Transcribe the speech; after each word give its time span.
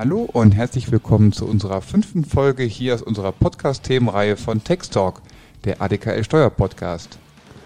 Hallo 0.00 0.22
und 0.22 0.52
herzlich 0.52 0.90
willkommen 0.90 1.30
zu 1.30 1.46
unserer 1.46 1.82
fünften 1.82 2.24
Folge 2.24 2.62
hier 2.62 2.94
aus 2.94 3.02
unserer 3.02 3.32
Podcast-Themenreihe 3.32 4.38
von 4.38 4.64
Textalk, 4.64 5.20
der 5.64 5.82
ADKL 5.82 6.24
Steuerpodcast. 6.24 7.18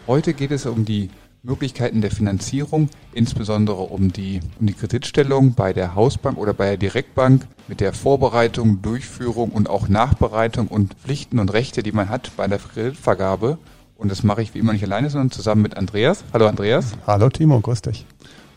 Heute 0.08 0.34
geht 0.34 0.50
es 0.50 0.66
um 0.66 0.84
die 0.84 1.10
Möglichkeiten 1.44 2.00
der 2.00 2.10
Finanzierung, 2.10 2.88
insbesondere 3.12 3.82
um 3.82 4.12
die, 4.12 4.40
um 4.58 4.66
die 4.66 4.72
Kreditstellung 4.72 5.54
bei 5.54 5.72
der 5.72 5.94
Hausbank 5.94 6.36
oder 6.36 6.54
bei 6.54 6.70
der 6.70 6.76
Direktbank 6.76 7.46
mit 7.68 7.80
der 7.80 7.92
Vorbereitung, 7.92 8.82
Durchführung 8.82 9.50
und 9.50 9.70
auch 9.70 9.86
Nachbereitung 9.86 10.66
und 10.66 10.94
Pflichten 10.94 11.38
und 11.38 11.52
Rechte, 11.52 11.84
die 11.84 11.92
man 11.92 12.08
hat 12.08 12.32
bei 12.36 12.48
der 12.48 12.58
Kreditvergabe. 12.58 13.58
Und 13.96 14.10
das 14.10 14.24
mache 14.24 14.42
ich 14.42 14.54
wie 14.54 14.58
immer 14.58 14.72
nicht 14.72 14.82
alleine, 14.82 15.08
sondern 15.08 15.30
zusammen 15.30 15.62
mit 15.62 15.76
Andreas. 15.76 16.24
Hallo 16.32 16.48
Andreas. 16.48 16.96
Hallo 17.06 17.28
Timo, 17.28 17.60
grüß 17.60 17.82
dich. 17.82 18.06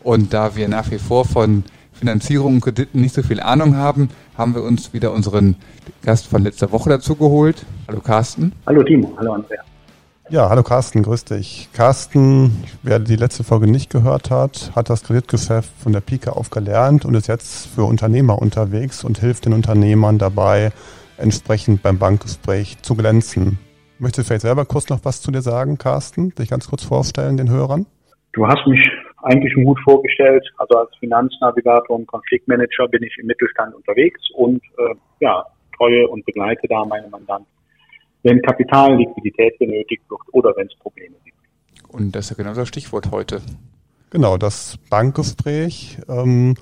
Und 0.02 0.34
da 0.34 0.56
wir 0.56 0.66
nach 0.66 0.90
wie 0.90 0.98
vor 0.98 1.24
von 1.24 1.62
Finanzierung 1.98 2.54
und 2.54 2.60
Krediten 2.60 3.00
nicht 3.00 3.14
so 3.14 3.22
viel 3.22 3.40
Ahnung 3.40 3.76
haben, 3.76 4.08
haben 4.36 4.54
wir 4.54 4.62
uns 4.62 4.92
wieder 4.92 5.12
unseren 5.12 5.56
Gast 6.02 6.28
von 6.28 6.42
letzter 6.42 6.70
Woche 6.70 6.90
dazu 6.90 7.16
geholt. 7.16 7.66
Hallo 7.88 8.00
Carsten. 8.00 8.52
Hallo 8.66 8.82
Timo, 8.82 9.12
hallo 9.18 9.32
Andreas. 9.32 9.64
Ja, 10.30 10.48
hallo 10.50 10.62
Carsten, 10.62 11.02
grüß 11.02 11.24
dich. 11.24 11.70
Carsten, 11.72 12.64
wer 12.82 12.98
die 12.98 13.16
letzte 13.16 13.44
Folge 13.44 13.66
nicht 13.66 13.90
gehört 13.90 14.30
hat, 14.30 14.72
hat 14.76 14.90
das 14.90 15.02
Kreditgeschäft 15.02 15.70
von 15.82 15.92
der 15.92 16.00
Pike 16.00 16.36
auf 16.36 16.50
gelernt 16.50 17.04
und 17.04 17.14
ist 17.14 17.28
jetzt 17.28 17.66
für 17.66 17.84
Unternehmer 17.84 18.40
unterwegs 18.40 19.04
und 19.04 19.18
hilft 19.18 19.46
den 19.46 19.54
Unternehmern 19.54 20.18
dabei, 20.18 20.70
entsprechend 21.16 21.82
beim 21.82 21.98
Bankgespräch 21.98 22.76
zu 22.82 22.94
glänzen. 22.94 23.58
Möchtest 23.98 24.26
du 24.26 24.28
vielleicht 24.28 24.42
selber 24.42 24.64
kurz 24.66 24.88
noch 24.90 25.00
was 25.02 25.22
zu 25.22 25.32
dir 25.32 25.42
sagen, 25.42 25.78
Carsten? 25.78 26.34
Dich 26.34 26.50
ganz 26.50 26.68
kurz 26.68 26.84
vorstellen, 26.84 27.36
den 27.36 27.48
Hörern? 27.48 27.86
Du 28.34 28.46
hast 28.46 28.66
mich 28.66 28.86
eigentlich 29.22 29.54
gut 29.54 29.78
vorgestellt. 29.84 30.44
Also 30.58 30.78
als 30.78 30.90
Finanznavigator 30.96 31.96
und 31.96 32.06
Konfliktmanager 32.06 32.88
bin 32.88 33.02
ich 33.02 33.16
im 33.18 33.26
Mittelstand 33.26 33.74
unterwegs 33.74 34.20
und 34.34 34.62
äh, 34.78 34.94
ja, 35.20 35.44
treue 35.76 36.08
und 36.08 36.24
begleite 36.24 36.66
da 36.68 36.84
meine 36.84 37.08
Mandanten 37.08 37.58
wenn 38.22 38.42
Kapital, 38.42 38.96
Liquidität 38.96 39.58
benötigt 39.58 40.02
wird 40.08 40.20
oder 40.32 40.52
wenn 40.56 40.66
es 40.66 40.74
Probleme 40.78 41.16
gibt. 41.24 41.36
Und 41.88 42.14
das 42.14 42.26
ist 42.26 42.30
ja 42.36 42.42
genau 42.42 42.54
das 42.54 42.68
Stichwort 42.68 43.10
heute. 43.10 43.40
Genau, 44.10 44.36
das 44.36 44.78
Bankgespräch. 44.90 45.98
Ähm, 46.08 46.54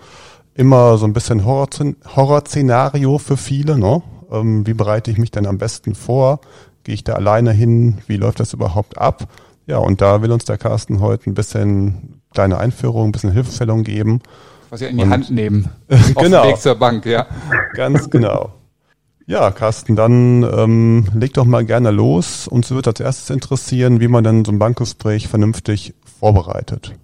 immer 0.55 0.97
so 0.99 1.07
ein 1.07 1.13
bisschen 1.13 1.45
Horrorszenario 1.45 3.19
für 3.19 3.37
viele. 3.37 3.79
Ne? 3.79 4.03
Ähm, 4.31 4.67
wie 4.67 4.75
bereite 4.75 5.11
ich 5.11 5.19
mich 5.19 5.31
denn 5.31 5.47
am 5.47 5.59
besten 5.59 5.95
vor? 5.95 6.41
Gehe 6.85 6.95
ich 6.95 7.05
da 7.05 7.15
alleine 7.15 7.53
hin? 7.53 7.99
Wie 8.07 8.17
läuft 8.17 8.41
das 8.41 8.53
überhaupt 8.53 8.99
ab? 8.99 9.29
Ja, 9.67 9.79
und 9.79 10.01
da 10.01 10.23
will 10.23 10.31
uns 10.31 10.45
der 10.45 10.59
Carsten 10.59 11.01
heute 11.01 11.29
ein 11.29 11.35
bisschen 11.35 12.16
kleine 12.37 12.59
Einführung, 12.59 13.09
ein 13.09 13.13
bisschen 13.13 13.33
Hilfestellung 13.33 13.83
geben. 13.83 14.21
Was 14.69 14.83
ihr 14.83 14.91
in 14.91 14.99
die 14.99 15.05
und, 15.05 15.11
Hand 15.11 15.31
nehmen. 15.31 15.71
genau. 16.21 16.45
Weg 16.45 16.59
zur 16.59 16.75
Bank, 16.75 17.07
ja. 17.07 17.27
Ganz 17.75 18.11
genau. 18.11 18.53
Ja, 19.27 19.51
Carsten, 19.51 19.97
dann 19.97 20.43
ähm, 20.43 21.07
leg 21.15 21.33
doch 21.33 21.47
mal 21.47 21.65
gerne 21.65 21.91
los. 21.91 22.47
Uns 22.47 22.73
wird 22.73 22.87
als 22.87 23.01
erstes 23.01 23.31
interessieren, 23.31 24.01
wie 24.01 24.09
man 24.09 24.23
dann 24.23 24.45
so 24.45 24.53
ein 24.53 24.59
Bankgespräch 24.59 25.29
vernünftig 25.29 25.95
vorbereitet. 26.21 26.95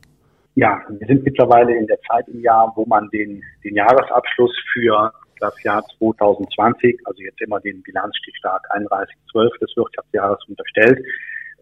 Ja, 0.54 0.78
wir 0.90 1.06
sind 1.06 1.24
mittlerweile 1.24 1.74
in 1.74 1.86
der 1.86 1.98
Zeit 2.02 2.28
im 2.28 2.42
Jahr, 2.42 2.70
wo 2.76 2.84
man 2.84 3.08
den, 3.08 3.42
den 3.64 3.74
Jahresabschluss 3.74 4.52
für 4.72 5.12
das 5.40 5.54
Jahr 5.62 5.82
2020, 5.98 7.00
also 7.04 7.22
jetzt 7.22 7.40
immer 7.40 7.58
den 7.60 7.82
Bilanzstichtag 7.82 8.60
31.12 8.76 9.58
des 9.60 9.76
Wirtschaftsjahres 9.76 10.38
unterstellt, 10.46 10.98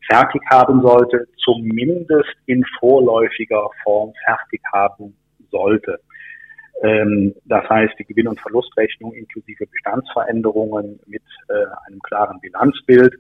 fertig 0.09 0.43
haben 0.51 0.83
sollte, 0.83 1.27
zumindest 1.45 2.35
in 2.47 2.65
vorläufiger 2.79 3.69
Form 3.83 4.13
fertig 4.25 4.61
haben 4.73 5.17
sollte. 5.51 6.01
Ähm, 6.83 7.35
das 7.45 7.69
heißt, 7.69 7.95
die 7.99 8.05
Gewinn- 8.05 8.29
und 8.29 8.41
Verlustrechnung 8.41 9.13
inklusive 9.13 9.67
Bestandsveränderungen 9.67 10.99
mit 11.07 11.23
äh, 11.49 11.67
einem 11.87 12.01
klaren 12.01 12.41
Bilanzbild, 12.41 13.15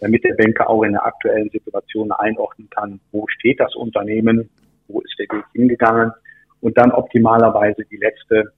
damit 0.00 0.24
der 0.24 0.34
Banker 0.34 0.68
auch 0.68 0.82
in 0.82 0.92
der 0.92 1.06
aktuellen 1.06 1.48
Situation 1.50 2.12
einordnen 2.12 2.68
kann, 2.70 3.00
wo 3.12 3.26
steht 3.28 3.58
das 3.60 3.74
Unternehmen, 3.74 4.50
wo 4.88 5.00
ist 5.00 5.18
der 5.18 5.26
Weg 5.36 5.44
hingegangen 5.52 6.12
und 6.60 6.76
dann 6.76 6.92
optimalerweise 6.92 7.84
die 7.90 7.96
letzte 7.96 8.52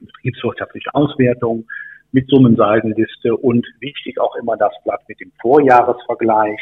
betriebswirtschaftliche 0.00 0.94
Auswertung 0.94 1.66
mit 2.12 2.28
Summensaldenliste 2.28 3.36
und 3.36 3.66
wichtig 3.80 4.20
auch 4.20 4.36
immer 4.36 4.56
das 4.56 4.72
Blatt 4.84 5.00
mit 5.08 5.18
dem 5.20 5.32
Vorjahresvergleich, 5.40 6.60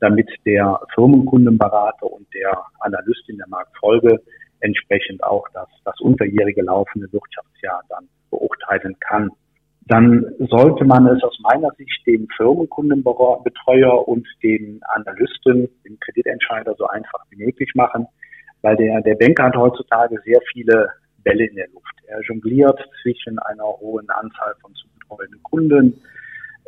damit 0.00 0.28
der 0.44 0.80
Firmenkundenberater 0.94 2.06
und 2.06 2.26
der 2.34 2.62
Analyst 2.80 3.28
in 3.28 3.38
der 3.38 3.48
Marktfolge 3.48 4.20
entsprechend 4.60 5.22
auch 5.22 5.46
das, 5.52 5.68
das 5.84 5.98
unterjährige 6.00 6.62
laufende 6.62 7.12
Wirtschaftsjahr 7.12 7.82
dann 7.88 8.08
beurteilen 8.30 8.96
kann. 9.00 9.30
Dann 9.88 10.26
sollte 10.50 10.84
man 10.84 11.06
es 11.06 11.22
aus 11.22 11.38
meiner 11.40 11.70
Sicht 11.78 12.06
dem 12.06 12.26
Firmenkundenbetreuer 12.36 14.08
und 14.08 14.26
den 14.42 14.80
Analysten, 14.94 15.68
dem 15.84 15.98
Kreditentscheider 16.00 16.74
so 16.76 16.86
einfach 16.88 17.20
wie 17.30 17.44
möglich 17.44 17.70
machen, 17.74 18.06
weil 18.62 18.76
der, 18.76 19.00
der 19.02 19.14
Banker 19.14 19.44
hat 19.44 19.56
heutzutage 19.56 20.20
sehr 20.24 20.40
viele 20.52 20.88
Bälle 21.22 21.46
in 21.46 21.54
der 21.54 21.68
Luft. 21.68 21.94
Er 22.08 22.20
jongliert 22.22 22.80
zwischen 23.02 23.38
einer 23.38 23.64
hohen 23.64 24.08
Anzahl 24.10 24.54
von 24.60 24.74
zu 24.74 24.88
betreuenden 24.98 25.42
Kunden, 25.44 26.02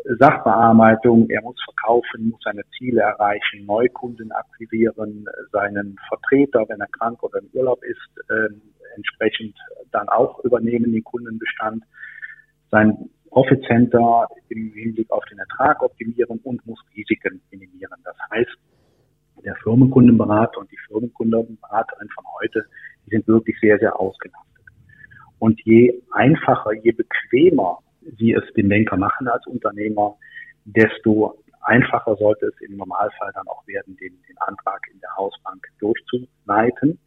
Sachbearbeitung, 0.04 1.28
er 1.28 1.42
muss 1.42 1.56
verkaufen, 1.64 2.30
muss 2.30 2.40
seine 2.42 2.62
Ziele 2.76 3.02
erreichen, 3.02 3.66
Neukunden 3.66 4.32
akquirieren, 4.32 5.26
seinen 5.52 5.96
Vertreter, 6.08 6.64
wenn 6.68 6.80
er 6.80 6.86
krank 6.88 7.22
oder 7.22 7.40
im 7.40 7.48
Urlaub 7.52 7.82
ist, 7.84 8.30
äh, 8.30 8.48
entsprechend 8.96 9.56
dann 9.92 10.08
auch 10.08 10.42
übernehmen, 10.44 10.92
den 10.92 11.04
Kundenbestand, 11.04 11.84
sein 12.70 13.10
Profit 13.30 13.64
im 13.70 14.72
Hinblick 14.72 15.10
auf 15.10 15.24
den 15.26 15.38
Ertrag 15.38 15.82
optimieren 15.82 16.40
und 16.44 16.64
muss 16.66 16.80
Risiken 16.96 17.40
minimieren. 17.50 18.00
Das 18.04 18.16
heißt, 18.30 18.56
der 19.44 19.54
Firmenkundenberater 19.56 20.58
und 20.58 20.70
die 20.70 20.78
Firmenkundenberaterin 20.88 22.08
von 22.14 22.24
heute, 22.40 22.64
die 23.06 23.10
sind 23.10 23.28
wirklich 23.28 23.56
sehr, 23.60 23.78
sehr 23.78 23.98
ausgelastet. 23.98 24.64
Und 25.38 25.60
je 25.64 26.02
einfacher, 26.12 26.72
je 26.72 26.92
bequemer 26.92 27.78
sie 28.16 28.32
es 28.32 28.44
dem 28.54 28.68
Banker 28.68 28.96
machen 28.96 29.28
als 29.28 29.46
Unternehmer, 29.46 30.16
desto 30.64 31.38
einfacher 31.62 32.16
sollte 32.16 32.46
es 32.46 32.60
im 32.60 32.76
Normalfall 32.76 33.30
dann 33.34 33.46
auch 33.48 33.66
werden, 33.66 33.96
den, 33.96 34.14
den 34.28 34.38
Antrag 34.38 34.80
in 34.92 35.00
der 35.00 35.14
Hausbank 35.16 35.66
durchzuleiten. 35.80 36.98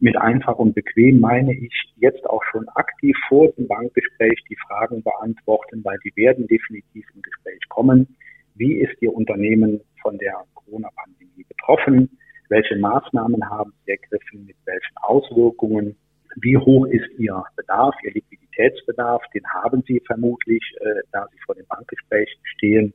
Mit 0.00 0.16
einfach 0.16 0.56
und 0.56 0.74
bequem 0.74 1.18
meine 1.18 1.54
ich 1.54 1.72
jetzt 1.96 2.24
auch 2.26 2.42
schon 2.52 2.68
aktiv 2.70 3.16
vor 3.28 3.50
dem 3.52 3.66
Bankgespräch 3.66 4.40
die 4.48 4.56
Fragen 4.68 5.02
beantworten, 5.02 5.82
weil 5.82 5.98
die 6.04 6.14
werden 6.14 6.46
definitiv 6.46 7.04
im 7.14 7.22
Gespräch 7.22 7.60
kommen. 7.68 8.16
Wie 8.54 8.74
ist 8.74 9.00
Ihr 9.00 9.12
Unternehmen 9.12 9.80
von 10.00 10.16
der 10.18 10.34
Corona-Pandemie 10.54 11.44
betroffen? 11.48 12.16
Welche 12.48 12.76
Maßnahmen 12.76 13.48
haben 13.50 13.72
Sie 13.84 13.92
ergriffen? 13.92 14.46
Mit 14.46 14.56
welchen 14.66 14.96
Auswirkungen? 14.98 15.96
Wie 16.36 16.56
hoch 16.56 16.86
ist 16.86 17.08
Ihr 17.18 17.42
Bedarf, 17.56 17.94
Ihr 18.04 18.14
Liquiditätsbedarf? 18.58 19.22
Den 19.34 19.46
haben 19.46 19.82
Sie 19.86 20.02
vermutlich, 20.06 20.62
äh, 20.80 21.02
da 21.12 21.26
Sie 21.32 21.38
vor 21.44 21.54
dem 21.54 21.66
Bankgespräch 21.66 22.28
stehen. 22.56 22.92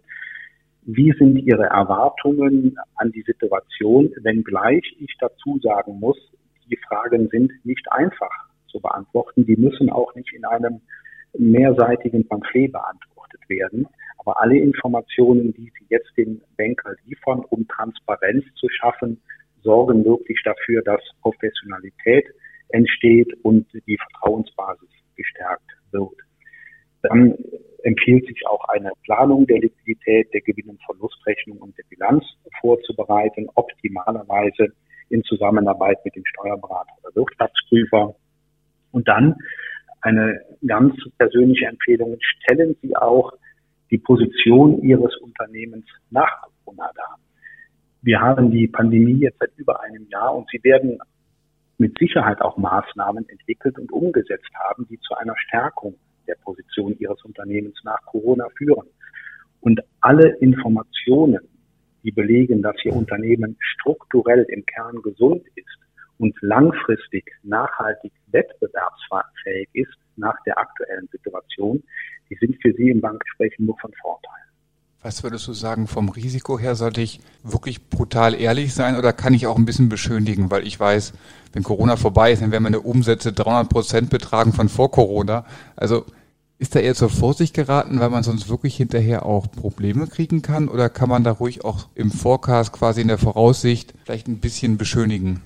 Wie 0.84 1.13
sind 1.18 1.38
Ihre 1.38 1.63
Erwartungen 1.63 2.78
an 2.96 3.12
die 3.12 3.22
Situation, 3.22 4.13
wenngleich 4.22 4.84
ich 5.00 5.16
dazu 5.19 5.59
sagen 5.62 6.00
muss, 6.00 6.18
die 6.69 6.78
Fragen 6.88 7.29
sind 7.29 7.52
nicht 7.63 7.85
einfach 7.91 8.31
zu 8.68 8.79
beantworten. 8.79 9.46
Die 9.46 9.56
müssen 9.56 9.90
auch 9.90 10.13
nicht 10.16 10.34
in 10.34 10.46
einem 10.46 10.81
mehrseitigen 11.38 12.28
Pamphlet 12.28 12.72
beantwortet 12.72 13.41
werden. 13.47 13.88
Aber 14.18 14.41
alle 14.41 14.57
Informationen, 14.57 15.53
die 15.53 15.72
Sie 15.78 15.85
jetzt 15.90 16.12
den 16.18 16.41
Banker 16.57 16.96
liefern, 17.06 17.44
um 17.50 17.68
Transparenz 17.68 18.43
zu 18.55 18.67
schaffen, 18.70 19.22
sorgen 19.61 20.03
wirklich 20.03 20.41
dafür, 20.43 20.82
dass 20.82 21.02
Professionalität 21.22 22.26
entsteht 22.70 23.34
und 23.43 23.67
die 23.87 23.97
Vertrauensbasis 23.97 24.90
gestärkt 25.15 25.69
wird. 25.91 26.15
Dann 27.01 27.35
empfiehlt 27.83 28.25
sich 28.27 28.47
auch 28.47 28.63
eine 28.69 28.91
Planung 29.03 29.45
der 29.45 29.59
Liquidität, 29.59 30.33
der 30.33 30.41
Gewinn- 30.41 30.69
und 30.69 30.83
Verlustrechnung 30.85 31.57
und 31.57 31.77
der 31.77 31.83
Bilanz 31.89 32.23
vorzubereiten, 32.61 33.49
optimalerweise 33.55 34.73
in 35.09 35.23
Zusammenarbeit 35.23 36.03
mit 36.05 36.15
dem 36.15 36.25
Steuerberater 36.25 36.93
oder 37.03 37.15
Wirtschaftsprüfer. 37.15 38.15
Und 38.91 39.07
dann 39.07 39.35
eine 40.01 40.41
ganz 40.65 40.95
persönliche 41.17 41.65
Empfehlung, 41.65 42.17
stellen 42.19 42.75
Sie 42.81 42.95
auch 42.95 43.33
die 43.91 43.97
Position 43.97 44.81
Ihres 44.81 45.15
Unternehmens 45.17 45.85
nach 46.09 46.43
Corona 46.63 46.89
dar. 46.95 47.17
Wir 48.01 48.19
haben 48.19 48.51
die 48.51 48.67
Pandemie 48.67 49.19
jetzt 49.19 49.39
seit 49.39 49.51
über 49.57 49.81
einem 49.81 50.07
Jahr 50.09 50.35
und 50.35 50.49
Sie 50.51 50.61
werden 50.63 50.99
mit 51.84 52.00
Sicherheit 52.00 52.41
auch 52.41 52.56
Maßnahmen 52.56 53.28
entwickelt 53.28 53.78
und 53.78 53.91
umgesetzt 53.91 54.50
haben, 54.70 54.88
die 54.90 54.97
zu 55.02 55.16
einer 55.16 55.35
Stärkung 55.38 55.96
der 56.28 56.35
Position 56.35 56.97
ihres 56.97 57.22
Unternehmens 57.24 57.76
nach 57.84 58.02
Corona 58.06 58.47
führen. 58.58 58.88
Und 59.59 59.82
alle 60.00 60.30
Informationen, 60.38 61.41
die 62.03 62.12
belegen, 62.12 62.62
dass 62.62 62.78
ihr 62.85 62.94
Unternehmen 62.94 63.58
strukturell 63.59 64.46
im 64.47 64.66
Kern 64.66 65.02
gesund 65.02 65.44
ist 65.56 65.78
und 66.20 66.34
langfristig 66.41 67.30
nachhaltig 67.44 68.14
wettbewerbsfähig 68.28 69.68
ist, 69.74 69.97
nach 70.16 70.41
der 70.46 70.58
aktuellen 70.58 71.09
Situation, 71.12 71.84
die 72.30 72.35
sind 72.35 72.62
für 72.62 72.72
Sie 72.74 72.91
im 72.91 73.02
Bankgespräch 73.02 73.56
nur 73.58 73.78
von 73.80 73.91
Vorteil. 74.02 74.22
Was 75.03 75.22
würdest 75.22 75.46
du 75.50 75.53
sagen, 75.53 75.88
vom 75.88 76.08
Risiko 76.08 76.58
her 76.58 76.76
sollte 76.76 77.02
ich 77.02 77.20
wirklich 77.44 77.90
brutal 77.90 78.34
ehrlich 78.34 78.73
sein 78.73 78.96
oder 78.96 79.11
kann 79.11 79.34
ich 79.34 79.47
auch 79.47 79.58
ein 79.58 79.66
bisschen 79.66 79.90
beschönigen, 79.90 80.50
weil 80.50 80.66
ich 80.66 80.79
weiß, 80.79 81.11
wenn 81.52 81.61
Corona 81.61 81.97
vorbei 81.97 82.32
ist, 82.32 82.41
dann 82.41 82.53
werden 82.53 82.64
meine 82.64 82.79
Umsätze 82.79 83.34
300 83.34 83.67
Prozent 83.67 84.09
betragen 84.09 84.53
von 84.53 84.70
vor 84.70 84.91
Corona. 84.91 85.46
Also 85.76 86.05
ist 86.58 86.73
da 86.73 86.79
eher 86.79 86.96
zur 86.96 87.09
Vorsicht 87.09 87.53
geraten, 87.53 88.00
weil 88.00 88.09
man 88.09 88.23
sonst 88.23 88.50
wirklich 88.50 88.78
hinterher 88.78 89.26
auch 89.26 89.52
Probleme 89.52 90.08
kriegen 90.08 90.41
kann 90.41 90.70
oder 90.70 90.88
kann 90.88 91.09
man 91.09 91.26
da 91.26 91.32
ruhig 91.32 91.66
auch 91.66 91.90
im 91.96 92.09
Forecast 92.09 92.72
quasi 92.72 93.02
in 93.02 93.09
der 93.09 93.17
Voraussicht 93.17 93.94
vielleicht 94.06 94.29
ein 94.29 94.40
bisschen 94.40 94.78
beschönigen? 94.78 95.41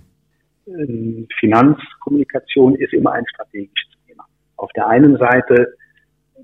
Ähm, 0.67 1.27
Finanzkommunikation 1.39 2.75
ist 2.75 2.93
immer 2.93 3.13
ein 3.13 3.25
strategisches 3.33 3.89
Thema. 4.05 4.23
Auf 4.57 4.69
der 4.73 4.87
einen 4.87 5.17
Seite 5.17 5.73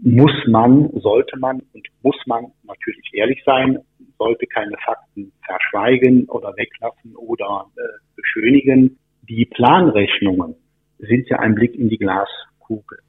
muss 0.04 0.34
man, 0.48 0.90
sollte 1.00 1.40
man 1.40 1.62
und 1.74 1.88
muss 2.02 2.20
man 2.26 2.48
natürlich 2.64 3.10
ehrlich 3.14 3.42
sein, 3.46 3.80
sollte 4.18 4.46
keine 4.48 4.76
Fakten 4.86 5.32
verschweigen 5.46 6.26
oder 6.26 6.54
weglassen 6.58 7.16
oder 7.16 7.68
äh, 7.78 7.82
beschönigen. 8.18 9.00
Die 9.30 9.46
Planrechnungen 9.46 10.56
sind 11.00 11.30
ja 11.30 11.40
ein 11.40 11.56
Blick 11.56 11.76
in 11.76 11.88
die 11.88 11.98
Glaskugel. 11.98 13.00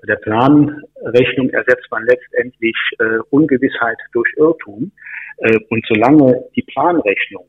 Bei 0.00 0.06
der 0.06 0.16
Planrechnung 0.16 1.50
ersetzt 1.50 1.86
man 1.90 2.04
letztendlich 2.06 2.76
äh, 2.98 3.18
Ungewissheit 3.28 3.98
durch 4.12 4.32
Irrtum. 4.38 4.90
Äh, 5.38 5.58
und 5.68 5.84
solange 5.86 6.44
die 6.56 6.62
Planrechnung 6.62 7.44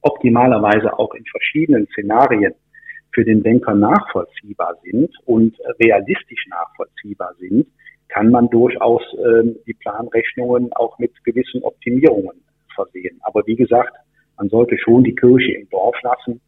optimalerweise 0.00 0.98
auch 0.98 1.12
in 1.14 1.24
verschiedenen 1.26 1.86
Szenarien 1.88 2.54
für 3.12 3.24
den 3.24 3.42
Banker 3.42 3.74
nachvollziehbar 3.74 4.78
sind 4.84 5.10
und 5.26 5.54
realistisch 5.80 6.46
nachvollziehbar 6.48 7.34
sind, 7.38 7.66
kann 8.08 8.30
man 8.30 8.48
durchaus 8.48 9.02
äh, 9.14 9.54
die 9.66 9.74
Planrechnungen 9.74 10.72
auch 10.74 10.98
mit 10.98 11.12
gewissen 11.24 11.62
Optimierungen 11.62 12.42
versehen. 12.74 13.20
Aber 13.22 13.46
wie 13.46 13.56
gesagt, 13.56 13.94
man 14.36 14.48
sollte 14.48 14.78
schon 14.78 15.04
die 15.04 15.14
Kirche 15.14 15.52
im 15.52 15.68
Dorf 15.68 15.96
lassen 16.02 16.40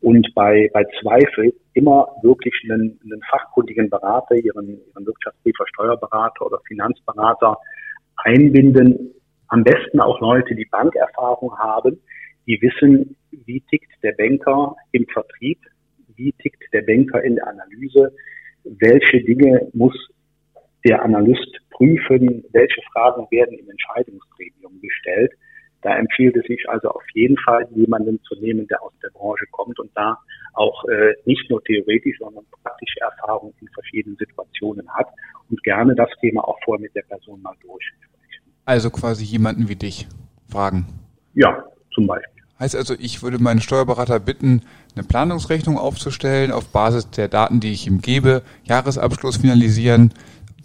und 0.00 0.32
bei, 0.34 0.70
bei 0.72 0.84
Zweifel 1.00 1.52
immer 1.74 2.08
wirklich 2.22 2.54
einen, 2.64 2.98
einen 3.04 3.22
fachkundigen 3.30 3.90
Berater, 3.90 4.34
ihren, 4.34 4.68
ihren 4.68 5.06
Wirtschaftsprüfer, 5.06 5.64
Steuerberater 5.68 6.46
oder 6.46 6.58
Finanzberater 6.66 7.58
einbinden. 8.16 9.14
Am 9.48 9.64
besten 9.64 10.00
auch 10.00 10.20
Leute, 10.20 10.54
die 10.54 10.66
Bankerfahrung 10.66 11.56
haben, 11.58 12.00
die 12.46 12.60
wissen, 12.62 13.16
wie 13.30 13.60
tickt 13.70 13.90
der 14.02 14.12
Banker 14.12 14.76
im 14.92 15.06
Vertrieb, 15.06 15.58
wie 16.16 16.32
tickt 16.32 16.62
der 16.72 16.82
Banker 16.82 17.22
in 17.22 17.36
der 17.36 17.48
Analyse, 17.48 18.12
welche 18.64 19.22
Dinge 19.24 19.68
muss 19.72 19.94
der 20.84 21.02
Analyst 21.02 21.60
prüfen, 21.70 22.44
welche 22.52 22.80
Fragen 22.92 23.26
werden 23.30 23.58
im 23.58 23.70
Entscheidungsgremium 23.70 24.80
gestellt. 24.80 25.32
Da 25.82 25.96
empfiehlt 25.96 26.36
es 26.36 26.44
sich 26.44 26.68
also 26.68 26.90
auf 26.90 27.02
jeden 27.14 27.38
Fall, 27.38 27.66
jemanden 27.74 28.20
zu 28.22 28.34
nehmen, 28.38 28.66
der 28.68 28.82
aus 28.82 28.92
der 29.02 29.08
Branche 29.10 29.46
kommt 29.50 29.78
und 29.78 29.90
da 29.94 30.18
auch 30.54 30.84
äh, 30.84 31.14
nicht 31.24 31.48
nur 31.48 31.62
theoretisch, 31.64 32.18
sondern 32.18 32.44
praktische 32.62 33.00
Erfahrung 33.00 33.54
in 33.60 33.68
verschiedenen 33.68 34.16
Situationen 34.16 34.86
hat 34.94 35.06
und 35.48 35.62
gerne 35.62 35.94
das 35.94 36.10
Thema 36.20 36.46
auch 36.46 36.58
vorher 36.64 36.82
mit 36.82 36.94
der 36.94 37.02
Person 37.02 37.40
mal 37.40 37.54
durchsprechen. 37.62 38.44
Also 38.66 38.90
quasi 38.90 39.24
jemanden 39.24 39.68
wie 39.68 39.76
dich 39.76 40.06
fragen. 40.50 40.86
Ja, 41.34 41.64
zum 41.94 42.06
Beispiel. 42.06 42.42
Heißt 42.58 42.76
also, 42.76 42.94
ich 42.98 43.22
würde 43.22 43.42
meinen 43.42 43.62
Steuerberater 43.62 44.20
bitten, 44.20 44.62
eine 44.94 45.06
Planungsrechnung 45.06 45.78
aufzustellen 45.78 46.52
auf 46.52 46.68
Basis 46.68 47.08
der 47.10 47.28
Daten, 47.28 47.60
die 47.60 47.72
ich 47.72 47.86
ihm 47.86 48.02
gebe, 48.02 48.42
Jahresabschluss 48.64 49.38
finalisieren, 49.38 50.12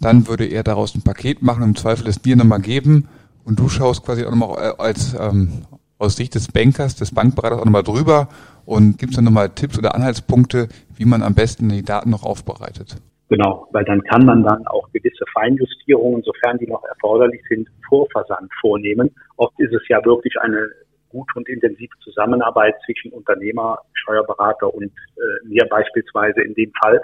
dann 0.00 0.28
würde 0.28 0.44
er 0.44 0.62
daraus 0.62 0.94
ein 0.94 1.02
Paket 1.02 1.42
machen, 1.42 1.62
im 1.62 1.76
Zweifel 1.76 2.08
es 2.08 2.20
dir 2.20 2.36
nochmal 2.36 2.60
geben 2.60 3.08
und 3.44 3.58
du 3.58 3.68
schaust 3.68 4.04
quasi 4.04 4.24
auch 4.24 4.30
nochmal 4.30 4.58
äh, 4.58 4.82
als 4.82 5.16
ähm, 5.18 5.64
aus 5.98 6.16
Sicht 6.16 6.34
des 6.34 6.52
Bankers, 6.52 6.96
des 6.96 7.14
Bankberaters 7.14 7.60
auch 7.60 7.64
nochmal 7.64 7.82
drüber 7.82 8.28
und 8.64 8.98
gibst 8.98 9.16
dann 9.16 9.24
nochmal 9.24 9.50
Tipps 9.50 9.78
oder 9.78 9.94
Anhaltspunkte, 9.94 10.68
wie 10.96 11.04
man 11.04 11.22
am 11.22 11.34
besten 11.34 11.68
die 11.68 11.82
Daten 11.82 12.10
noch 12.10 12.24
aufbereitet. 12.24 12.96
Genau, 13.28 13.66
weil 13.72 13.84
dann 13.84 14.02
kann 14.02 14.24
man 14.24 14.44
dann 14.44 14.66
auch 14.68 14.88
gewisse 14.92 15.24
Feinjustierungen, 15.34 16.22
sofern 16.22 16.58
die 16.58 16.66
noch 16.68 16.84
erforderlich 16.84 17.40
sind, 17.48 17.68
vor 17.88 18.06
Versand 18.12 18.50
vornehmen. 18.60 19.10
Oft 19.36 19.58
ist 19.58 19.72
es 19.72 19.82
ja 19.88 20.04
wirklich 20.04 20.34
eine 20.40 20.68
gute 21.08 21.32
und 21.34 21.48
intensive 21.48 21.96
Zusammenarbeit 22.04 22.74
zwischen 22.84 23.12
Unternehmer, 23.12 23.78
Steuerberater 23.94 24.72
und 24.72 24.84
äh, 24.84 25.48
mir 25.48 25.66
beispielsweise 25.68 26.42
in 26.42 26.54
dem 26.54 26.72
Fall, 26.80 27.00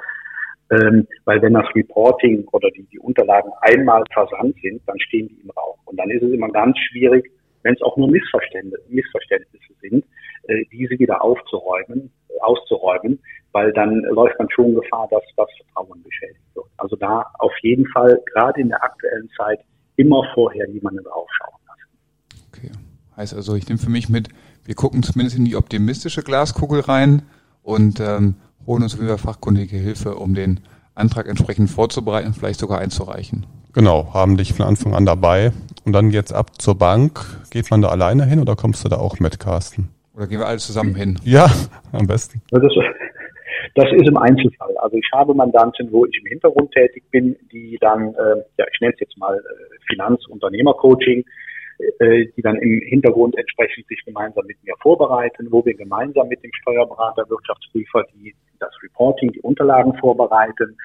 ähm, 0.72 1.06
weil 1.26 1.42
wenn 1.42 1.52
das 1.52 1.66
Reporting 1.74 2.48
oder 2.52 2.70
die, 2.70 2.84
die 2.84 2.98
Unterlagen 2.98 3.50
einmal 3.60 4.02
versandt 4.12 4.56
sind, 4.62 4.80
dann 4.86 4.98
stehen 5.00 5.28
die 5.28 5.40
im 5.42 5.50
Raum. 5.50 5.76
Und 5.84 5.98
dann 5.98 6.10
ist 6.10 6.22
es 6.22 6.32
immer 6.32 6.48
ganz 6.48 6.76
schwierig, 6.90 7.30
wenn 7.62 7.74
es 7.74 7.82
auch 7.82 7.96
nur 7.98 8.08
Missverständnisse, 8.08 8.82
Missverständnisse 8.88 9.74
sind, 9.82 10.04
äh, 10.48 10.64
diese 10.72 10.98
wieder 10.98 11.22
aufzuräumen, 11.22 12.10
auszuräumen, 12.40 13.18
weil 13.52 13.72
dann 13.74 14.00
läuft 14.00 14.38
man 14.38 14.48
schon 14.50 14.74
Gefahr, 14.74 15.06
dass 15.10 15.22
das 15.36 15.48
Vertrauen 15.58 16.02
beschädigt 16.02 16.40
wird. 16.54 16.66
Also 16.78 16.96
da 16.96 17.26
auf 17.38 17.52
jeden 17.60 17.86
Fall, 17.88 18.18
gerade 18.32 18.60
in 18.60 18.70
der 18.70 18.82
aktuellen 18.82 19.28
Zeit, 19.36 19.60
immer 19.96 20.24
vorher 20.32 20.66
jemanden 20.70 21.04
draufschauen 21.04 21.60
lassen. 21.68 22.48
Okay. 22.48 22.70
Heißt 23.16 23.34
also, 23.34 23.54
ich 23.56 23.68
nehme 23.68 23.78
für 23.78 23.90
mich 23.90 24.08
mit, 24.08 24.30
wir 24.64 24.74
gucken 24.74 25.02
zumindest 25.02 25.36
in 25.36 25.44
die 25.44 25.54
optimistische 25.54 26.22
Glaskugel 26.22 26.80
rein 26.80 27.22
und 27.62 28.00
ähm, 28.00 28.36
holen 28.66 28.82
uns 28.82 29.00
wieder 29.00 29.18
fachkundige 29.18 29.76
Hilfe, 29.76 30.14
um 30.14 30.34
den 30.34 30.60
Antrag 30.94 31.28
entsprechend 31.28 31.70
vorzubereiten 31.70 32.28
und 32.28 32.34
vielleicht 32.34 32.60
sogar 32.60 32.78
einzureichen. 32.80 33.46
Genau, 33.72 34.12
haben 34.12 34.36
dich 34.36 34.52
von 34.52 34.66
Anfang 34.66 34.94
an 34.94 35.06
dabei. 35.06 35.52
Und 35.84 35.94
dann 35.94 36.10
geht's 36.10 36.32
ab 36.32 36.60
zur 36.60 36.76
Bank. 36.76 37.20
Geht 37.50 37.70
man 37.70 37.80
da 37.80 37.88
alleine 37.88 38.26
hin 38.26 38.38
oder 38.38 38.54
kommst 38.54 38.84
du 38.84 38.88
da 38.88 38.96
auch 38.96 39.18
mit, 39.18 39.40
Carsten? 39.40 39.88
Oder 40.14 40.26
gehen 40.26 40.38
wir 40.38 40.46
alle 40.46 40.58
zusammen 40.58 40.94
hin? 40.94 41.18
Ja, 41.24 41.46
am 41.92 42.06
besten. 42.06 42.42
Das 42.50 42.62
ist, 42.62 42.76
das 43.74 43.86
ist 43.92 44.08
im 44.08 44.18
Einzelfall. 44.18 44.76
Also 44.76 44.98
ich 44.98 45.08
habe 45.14 45.34
Mandanten, 45.34 45.90
wo 45.90 46.04
ich 46.04 46.18
im 46.20 46.26
Hintergrund 46.26 46.70
tätig 46.72 47.04
bin, 47.10 47.34
die 47.50 47.78
dann, 47.80 48.14
äh, 48.14 48.42
ja, 48.58 48.66
ich 48.72 48.80
nenne 48.80 48.92
es 48.92 49.00
jetzt 49.00 49.16
mal 49.16 49.36
äh, 49.36 49.76
Finanz-Unternehmer-Coaching, 49.88 51.24
äh, 51.98 52.26
die 52.36 52.42
dann 52.42 52.56
im 52.56 52.82
Hintergrund 52.82 53.36
entsprechend 53.38 53.86
sich 53.88 54.04
gemeinsam 54.04 54.44
mit 54.46 54.62
mir 54.62 54.74
vorbereiten, 54.82 55.48
wo 55.50 55.64
wir 55.64 55.74
gemeinsam 55.74 56.28
mit 56.28 56.42
dem 56.44 56.52
Steuerberater, 56.60 57.28
Wirtschaftsprüfer 57.30 58.04
die 58.14 58.34
das 58.62 58.74
Reporting, 58.82 59.32
die 59.32 59.40
Unterlagen 59.40 59.94
vorbereiten, 59.98 60.76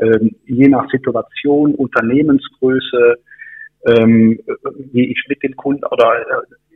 ähm, 0.00 0.36
je 0.46 0.68
nach 0.68 0.88
Situation, 0.90 1.74
Unternehmensgröße, 1.74 3.16
ähm, 3.86 4.40
gehe 4.92 5.06
ich 5.06 5.24
mit 5.28 5.42
den 5.42 5.56
Kunden 5.56 5.84
oder 5.84 6.20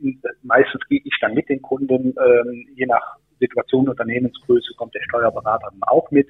äh, 0.01 0.11
meistens 0.43 0.81
gehe 0.87 1.01
ich 1.03 1.13
dann 1.21 1.33
mit 1.33 1.49
den 1.49 1.61
Kunden, 1.61 2.15
ähm, 2.17 2.67
je 2.75 2.85
nach 2.85 3.17
Situation, 3.39 3.89
Unternehmensgröße 3.89 4.73
kommt 4.77 4.95
der 4.95 5.03
Steuerberater 5.03 5.67
dann 5.71 5.83
auch 5.83 6.09
mit. 6.11 6.27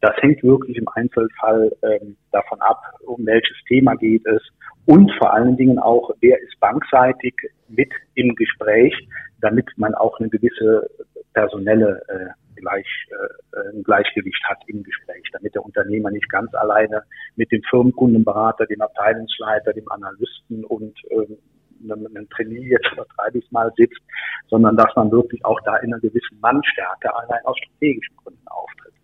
Das 0.00 0.14
hängt 0.18 0.42
wirklich 0.42 0.76
im 0.76 0.88
Einzelfall 0.94 1.72
ähm, 1.82 2.16
davon 2.30 2.60
ab, 2.60 2.82
um 3.06 3.24
welches 3.24 3.56
Thema 3.66 3.94
geht 3.94 4.26
es 4.26 4.42
und 4.86 5.10
vor 5.18 5.32
allen 5.32 5.56
Dingen 5.56 5.78
auch, 5.78 6.10
wer 6.20 6.40
ist 6.40 6.58
bankseitig 6.60 7.34
mit 7.68 7.90
im 8.14 8.34
Gespräch, 8.34 8.94
damit 9.40 9.66
man 9.76 9.94
auch 9.94 10.18
eine 10.20 10.28
gewisse 10.28 10.88
personelle 11.32 12.02
äh, 12.08 12.43
Gleich, 12.56 12.86
äh, 13.10 13.76
ein 13.76 13.82
Gleichgewicht 13.82 14.42
hat 14.48 14.58
im 14.66 14.82
Gespräch, 14.82 15.22
damit 15.32 15.54
der 15.54 15.64
Unternehmer 15.64 16.10
nicht 16.10 16.28
ganz 16.28 16.52
alleine 16.54 17.02
mit 17.36 17.50
dem 17.52 17.62
Firmenkundenberater, 17.70 18.66
dem 18.66 18.80
Abteilungsleiter, 18.80 19.72
dem 19.72 19.90
Analysten 19.90 20.64
und 20.64 20.94
ähm, 21.10 21.38
einem, 21.84 22.06
einem 22.06 22.28
Trainee, 22.30 22.68
jetzt 22.68 22.90
übertreibe 22.92 23.38
ich 23.38 23.50
mal, 23.50 23.72
sitzt, 23.76 24.00
sondern 24.48 24.76
dass 24.76 24.94
man 24.96 25.10
wirklich 25.10 25.44
auch 25.44 25.60
da 25.64 25.76
in 25.76 25.92
einer 25.92 26.00
gewissen 26.00 26.38
Mannstärke 26.40 27.14
allein 27.14 27.44
aus 27.44 27.56
strategischen 27.58 28.16
Gründen 28.16 28.48
auftritt. 28.48 28.94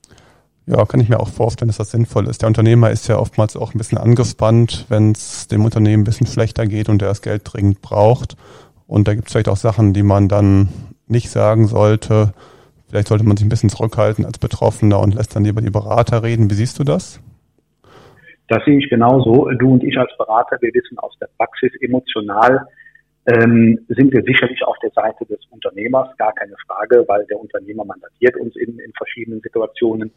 Ja, 0.67 0.85
kann 0.85 1.01
ich 1.01 1.09
mir 1.09 1.21
auch 1.21 1.29
vorstellen, 1.29 1.69
dass 1.69 1.79
das 1.79 1.91
sinnvoll 1.91 2.29
ist. 2.29 2.43
Der 2.43 2.49
Unternehmer 2.49 2.91
ist 2.91 3.09
ja 3.09 3.19
oftmals 3.19 3.57
auch 3.57 3.75
ein 3.75 3.79
bisschen 3.79 3.99
angespannt, 3.99 4.87
wenn 4.89 5.13
es 5.13 5.49
dem 5.49 5.65
Unternehmen 5.65 6.03
ein 6.03 6.05
bisschen 6.05 6.27
schlechter 6.27 6.67
geht 6.67 6.89
und 6.89 7.03
er 7.03 7.09
das 7.09 7.23
Geld 7.23 7.43
dringend 7.45 7.83
braucht. 7.83 8.37
Und 8.87 9.09
da 9.09 9.15
gibt 9.15 9.29
es 9.29 9.33
vielleicht 9.33 9.49
auch 9.49 9.57
Sachen, 9.57 9.93
die 9.93 10.03
man 10.03 10.29
dann 10.29 10.69
nicht 11.07 11.31
sagen 11.31 11.67
sollte. 11.67 12.35
Vielleicht 12.91 13.09
sollte 13.09 13.25
man 13.25 13.37
sich 13.37 13.47
ein 13.47 13.51
bisschen 13.51 13.71
zurückhalten 13.71 14.25
als 14.25 14.39
Betroffener 14.39 14.99
und 14.99 15.15
lässt 15.15 15.37
dann 15.37 15.45
lieber 15.45 15.61
die 15.61 15.71
Berater 15.71 16.25
reden. 16.25 16.51
Wie 16.51 16.55
siehst 16.55 16.77
du 16.79 16.85
das? 16.85 17.21
Das 18.49 18.65
sehe 18.65 18.79
ich 18.79 18.91
genauso. 18.91 19.49
Du 19.51 19.75
und 19.75 19.85
ich 19.85 19.97
als 19.97 20.11
Berater, 20.19 20.59
wir 20.61 20.75
wissen 20.75 20.99
aus 20.99 21.17
der 21.21 21.29
Praxis, 21.39 21.71
emotional 21.81 22.67
ähm, 23.27 23.79
sind 23.89 24.13
wir 24.13 24.23
sicherlich 24.23 24.61
auf 24.65 24.77
der 24.83 24.91
Seite 24.91 25.25
des 25.27 25.39
Unternehmers, 25.51 26.09
gar 26.17 26.33
keine 26.33 26.57
Frage, 26.67 27.05
weil 27.07 27.25
der 27.27 27.39
Unternehmer 27.39 27.85
mandatiert 27.85 28.37
uns 28.37 28.57
in, 28.57 28.79
in 28.81 28.93
verschiedenen 28.95 29.41
Situationen. 29.41 30.11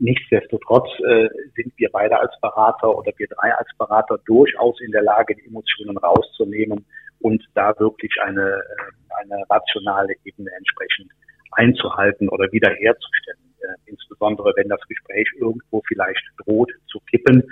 Nichtsdestotrotz 0.00 0.88
äh, 1.06 1.28
sind 1.54 1.72
wir 1.76 1.90
beide 1.92 2.18
als 2.18 2.32
Berater 2.40 2.96
oder 2.96 3.12
wir 3.16 3.28
drei 3.28 3.54
als 3.54 3.68
Berater 3.78 4.18
durchaus 4.26 4.80
in 4.80 4.90
der 4.90 5.02
Lage, 5.02 5.36
die 5.36 5.46
Emotionen 5.46 5.98
rauszunehmen 5.98 6.84
und 7.20 7.44
da 7.54 7.74
wirklich 7.78 8.12
eine, 8.24 8.42
äh, 8.42 9.22
eine 9.22 9.44
rationale 9.48 10.14
Ebene 10.24 10.50
entsprechend 10.56 11.12
einzuhalten 11.52 12.28
oder 12.28 12.50
wiederherzustellen. 12.52 13.38
Äh, 13.60 13.90
insbesondere 13.90 14.52
wenn 14.56 14.68
das 14.68 14.80
Gespräch 14.88 15.26
irgendwo 15.38 15.82
vielleicht 15.86 16.22
droht 16.44 16.70
zu 16.86 17.00
kippen, 17.10 17.42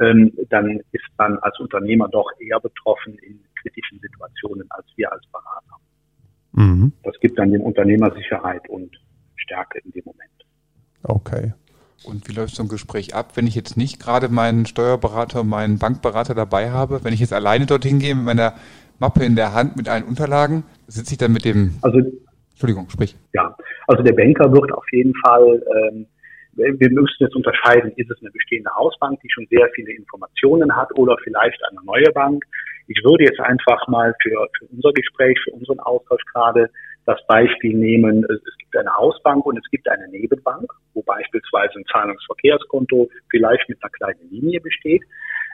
ähm, 0.00 0.32
dann 0.48 0.80
ist 0.92 1.04
man 1.18 1.38
als 1.38 1.58
Unternehmer 1.60 2.08
doch 2.08 2.30
eher 2.38 2.60
betroffen 2.60 3.18
in 3.18 3.38
kritischen 3.60 4.00
Situationen 4.00 4.66
als 4.70 4.86
wir 4.96 5.12
als 5.12 5.22
Berater. 5.26 5.76
Mhm. 6.52 6.92
Das 7.02 7.18
gibt 7.20 7.38
dann 7.38 7.52
dem 7.52 7.62
Unternehmer 7.62 8.12
Sicherheit 8.14 8.68
und 8.68 8.90
Stärke 9.36 9.80
in 9.84 9.92
dem 9.92 10.04
Moment. 10.04 10.30
Okay. 11.02 11.52
Und 12.04 12.28
wie 12.28 12.32
läuft 12.32 12.56
so 12.56 12.62
ein 12.62 12.68
Gespräch 12.68 13.14
ab, 13.14 13.36
wenn 13.36 13.46
ich 13.46 13.54
jetzt 13.54 13.76
nicht 13.76 14.00
gerade 14.00 14.28
meinen 14.28 14.66
Steuerberater, 14.66 15.44
meinen 15.44 15.78
Bankberater 15.78 16.34
dabei 16.34 16.70
habe? 16.70 17.04
Wenn 17.04 17.14
ich 17.14 17.20
jetzt 17.20 17.32
alleine 17.32 17.66
dorthin 17.66 18.00
gehe 18.00 18.14
mit 18.14 18.24
meiner 18.24 18.54
Mappe 18.98 19.24
in 19.24 19.36
der 19.36 19.54
Hand 19.54 19.76
mit 19.76 19.88
allen 19.88 20.04
Unterlagen, 20.04 20.64
sitze 20.88 21.12
ich 21.12 21.18
dann 21.18 21.32
mit 21.32 21.44
dem. 21.44 21.74
Also, 21.82 22.00
Entschuldigung, 22.52 22.88
sprich. 22.90 23.16
Ja, 23.32 23.56
also 23.88 24.02
der 24.02 24.12
Banker 24.12 24.52
wird 24.52 24.72
auf 24.72 24.86
jeden 24.92 25.14
Fall, 25.24 25.62
ähm, 25.76 26.06
wir 26.54 26.90
müssen 26.90 27.16
jetzt 27.18 27.34
unterscheiden, 27.34 27.92
ist 27.96 28.10
es 28.10 28.20
eine 28.20 28.30
bestehende 28.30 28.70
Hausbank, 28.74 29.20
die 29.20 29.30
schon 29.30 29.46
sehr 29.50 29.68
viele 29.74 29.92
Informationen 29.92 30.74
hat 30.76 30.88
oder 30.98 31.16
vielleicht 31.24 31.58
eine 31.70 31.80
neue 31.84 32.12
Bank. 32.12 32.44
Ich 32.88 33.02
würde 33.04 33.24
jetzt 33.24 33.40
einfach 33.40 33.86
mal 33.88 34.14
für, 34.22 34.46
für 34.58 34.66
unser 34.66 34.92
Gespräch, 34.92 35.38
für 35.44 35.52
unseren 35.52 35.80
Austausch 35.80 36.22
gerade 36.32 36.68
das 37.06 37.18
Beispiel 37.26 37.74
nehmen, 37.74 38.24
es 38.24 38.56
gibt 38.58 38.76
eine 38.76 38.94
Hausbank 38.96 39.44
und 39.44 39.56
es 39.56 39.68
gibt 39.70 39.88
eine 39.88 40.08
Nebenbank, 40.08 40.70
wo 40.94 41.02
beispielsweise 41.02 41.78
ein 41.78 41.84
Zahlungsverkehrskonto 41.90 43.08
vielleicht 43.28 43.68
mit 43.68 43.82
einer 43.82 43.90
kleinen 43.90 44.30
Linie 44.30 44.60
besteht, 44.60 45.02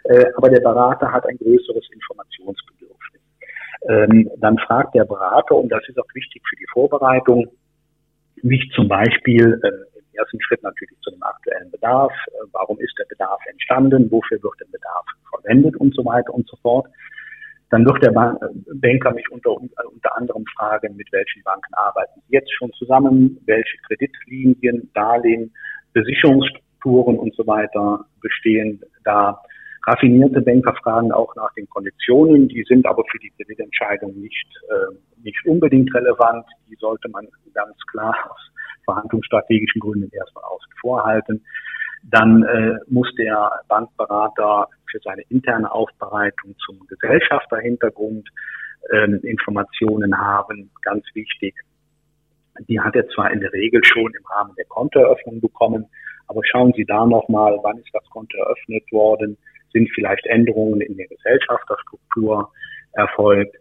äh, 0.04 0.26
aber 0.36 0.50
der 0.50 0.60
Berater 0.60 1.10
hat 1.10 1.26
ein 1.26 1.38
größeres 1.38 1.88
Informationsbedürfnis. 1.90 3.22
Ähm, 3.88 4.30
dann 4.38 4.58
fragt 4.58 4.94
der 4.94 5.04
Berater, 5.04 5.54
und 5.54 5.68
das 5.70 5.82
ist 5.88 5.98
auch 5.98 6.14
wichtig 6.14 6.42
für 6.48 6.56
die 6.56 6.66
Vorbereitung, 6.72 7.46
mich 8.42 8.70
zum 8.74 8.88
Beispiel 8.88 9.60
äh, 9.62 9.98
im 9.98 10.04
ersten 10.14 10.40
Schritt 10.42 10.62
natürlich 10.62 10.98
zu 11.00 11.10
dem 11.10 11.22
aktuellen 11.22 11.70
Bedarf, 11.70 12.12
äh, 12.28 12.46
warum 12.52 12.78
ist 12.80 12.94
der 12.98 13.04
Bedarf 13.04 13.40
entstanden, 13.50 14.10
wofür 14.10 14.42
wird 14.42 14.60
der 14.60 14.66
Bedarf 14.66 15.06
verwendet 15.30 15.76
und 15.76 15.94
so 15.94 16.04
weiter 16.04 16.34
und 16.34 16.48
so 16.48 16.56
fort. 16.56 16.86
Dann 17.70 17.84
wird 17.84 18.02
der 18.02 18.12
Banker 18.12 19.10
mich 19.12 19.30
unter, 19.30 19.52
unter 19.52 20.16
anderem 20.16 20.44
fragen, 20.56 20.96
mit 20.96 21.12
welchen 21.12 21.42
Banken 21.42 21.74
arbeiten 21.74 22.20
Sie 22.26 22.34
jetzt 22.34 22.50
schon 22.54 22.72
zusammen, 22.72 23.38
welche 23.44 23.76
Kreditlinien, 23.86 24.90
Darlehen, 24.94 25.52
Besicherungsstrukturen 25.92 27.18
und 27.18 27.34
so 27.34 27.46
weiter 27.46 28.06
bestehen 28.22 28.80
da. 29.04 29.42
Raffinierte 29.86 30.40
Banker 30.40 30.74
fragen 30.82 31.12
auch 31.12 31.34
nach 31.36 31.52
den 31.54 31.68
Konditionen, 31.68 32.48
die 32.48 32.64
sind 32.68 32.86
aber 32.86 33.04
für 33.10 33.18
die 33.18 33.30
Kreditentscheidung 33.30 34.18
nicht, 34.20 34.46
äh, 34.68 34.94
nicht 35.22 35.38
unbedingt 35.46 35.94
relevant. 35.94 36.44
Die 36.68 36.76
sollte 36.76 37.08
man 37.08 37.26
ganz 37.54 37.76
klar 37.90 38.14
aus 38.30 38.40
verhandlungsstrategischen 38.84 39.80
Gründen 39.80 40.10
erstmal 40.12 40.44
außen 40.44 40.72
vor 40.80 41.04
halten. 41.04 41.44
Dann 42.02 42.42
äh, 42.42 42.78
muss 42.88 43.12
der 43.16 43.50
Bankberater 43.68 44.68
für 44.90 44.98
seine 45.00 45.22
interne 45.28 45.70
Aufbereitung 45.70 46.54
zum 46.64 46.78
Gesellschafterhintergrund 46.88 48.28
ähm, 48.92 49.20
Informationen 49.22 50.16
haben, 50.16 50.70
ganz 50.82 51.04
wichtig. 51.14 51.54
Die 52.68 52.80
hat 52.80 52.96
er 52.96 53.08
zwar 53.08 53.30
in 53.30 53.40
der 53.40 53.52
Regel 53.52 53.84
schon 53.84 54.12
im 54.14 54.26
Rahmen 54.26 54.54
der 54.56 54.64
Kontoeröffnung 54.66 55.40
bekommen, 55.40 55.86
aber 56.26 56.40
schauen 56.44 56.72
Sie 56.76 56.84
da 56.84 57.06
nochmal, 57.06 57.58
wann 57.62 57.78
ist 57.78 57.90
das 57.92 58.08
Konto 58.10 58.36
eröffnet 58.36 58.84
worden, 58.92 59.36
sind 59.72 59.88
vielleicht 59.94 60.26
Änderungen 60.26 60.80
in 60.80 60.96
der 60.96 61.06
Gesellschafterstruktur 61.08 62.50
erfolgt. 62.92 63.56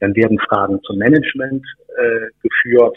Dann 0.00 0.14
werden 0.14 0.38
Fragen 0.40 0.80
zum 0.82 0.98
Management 0.98 1.64
äh, 1.96 2.28
geführt, 2.42 2.96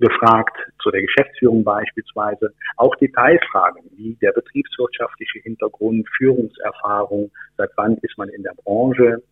gefragt, 0.00 0.56
zu 0.82 0.90
der 0.90 1.02
Geschäftsführung 1.02 1.62
beispielsweise, 1.62 2.52
auch 2.76 2.94
Detailfragen 2.96 3.82
wie 3.96 4.14
der 4.20 4.32
betriebswirtschaftliche 4.32 5.38
Hintergrund, 5.40 6.08
Führungserfahrung, 6.16 7.30
seit 7.56 7.70
wann 7.76 7.96
ist 7.98 8.18
man 8.18 8.28
in 8.30 8.42
der 8.42 8.54
Branche. 8.64 9.22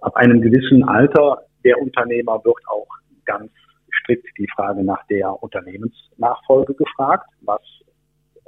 Ab 0.00 0.16
einem 0.16 0.40
gewissen 0.40 0.82
Alter 0.84 1.42
der 1.64 1.78
Unternehmer 1.80 2.42
wird 2.44 2.56
auch 2.66 2.88
ganz 3.26 3.50
strikt 4.00 4.26
die 4.38 4.48
Frage 4.56 4.82
nach 4.82 5.04
der 5.06 5.42
Unternehmensnachfolge 5.42 6.74
gefragt, 6.74 7.28
was 7.42 7.60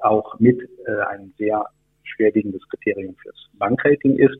auch 0.03 0.39
mit 0.39 0.61
äh, 0.87 1.01
ein 1.11 1.33
sehr 1.39 1.65
schwerwiegendes 2.05 2.63
Kriterium 2.69 3.15
fürs 3.23 3.49
Bankrating 3.55 4.17
ist. 4.17 4.39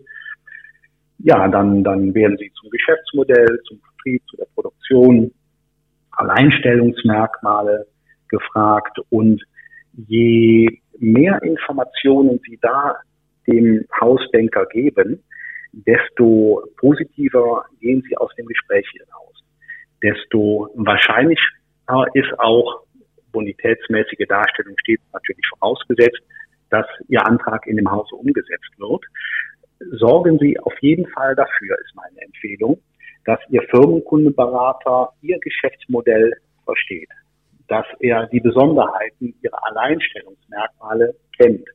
Ja, 1.19 1.49
dann, 1.49 1.85
dann 1.85 2.15
werden 2.15 2.37
Sie 2.39 2.53
zum 2.61 2.71
Geschäftsmodell, 2.71 3.61
zum 3.69 3.81
Vertrieb, 3.81 4.23
zu 4.29 4.37
der 4.37 4.47
Produktion, 4.55 5.33
Alleinstellungsmerkmale 6.13 7.87
gefragt 8.29 8.99
und 9.11 9.43
je 10.09 10.69
mehr 10.99 11.43
Informationen 11.43 12.41
Sie 12.47 12.59
da 12.61 12.97
dem 13.47 13.85
Hausbanker 14.01 14.67
geben, 14.67 15.23
desto 15.73 16.63
positiver 16.77 17.65
gehen 17.81 18.03
Sie 18.09 18.17
aus 18.17 18.35
dem 18.37 18.47
Gespräch 18.47 18.87
hinaus. 18.93 19.43
Desto 20.03 20.71
wahrscheinlicher 20.75 21.47
ist 22.15 22.39
auch 22.39 22.85
bonitätsmäßige 23.33 24.27
Darstellung 24.29 24.77
steht 24.79 25.01
natürlich 25.13 25.45
vorausgesetzt, 25.59 26.21
dass 26.75 26.87
Ihr 27.07 27.25
Antrag 27.25 27.69
in 27.69 27.77
dem 27.77 27.89
Hause 27.89 28.17
umgesetzt 28.17 28.73
wird. 28.79 29.05
Sorgen 29.93 30.39
Sie 30.41 30.59
auf 30.59 30.75
jeden 30.81 31.07
Fall 31.07 31.37
dafür, 31.37 31.79
ist 31.79 31.95
meine 31.95 32.21
Empfehlung, 32.23 32.81
dass 33.25 33.39
Ihr 33.49 33.63
Firmenkundenberater 33.71 35.11
Ihr 35.23 35.39
Geschäftsmodell 35.39 36.33
versteht, 36.65 37.11
dass 37.69 37.87
er 38.01 38.27
die 38.27 38.41
Besonderheiten 38.41 39.37
Ihrer 39.41 39.65
Alleinstellungsmerkmale 39.69 41.15
kennt. 41.39 41.69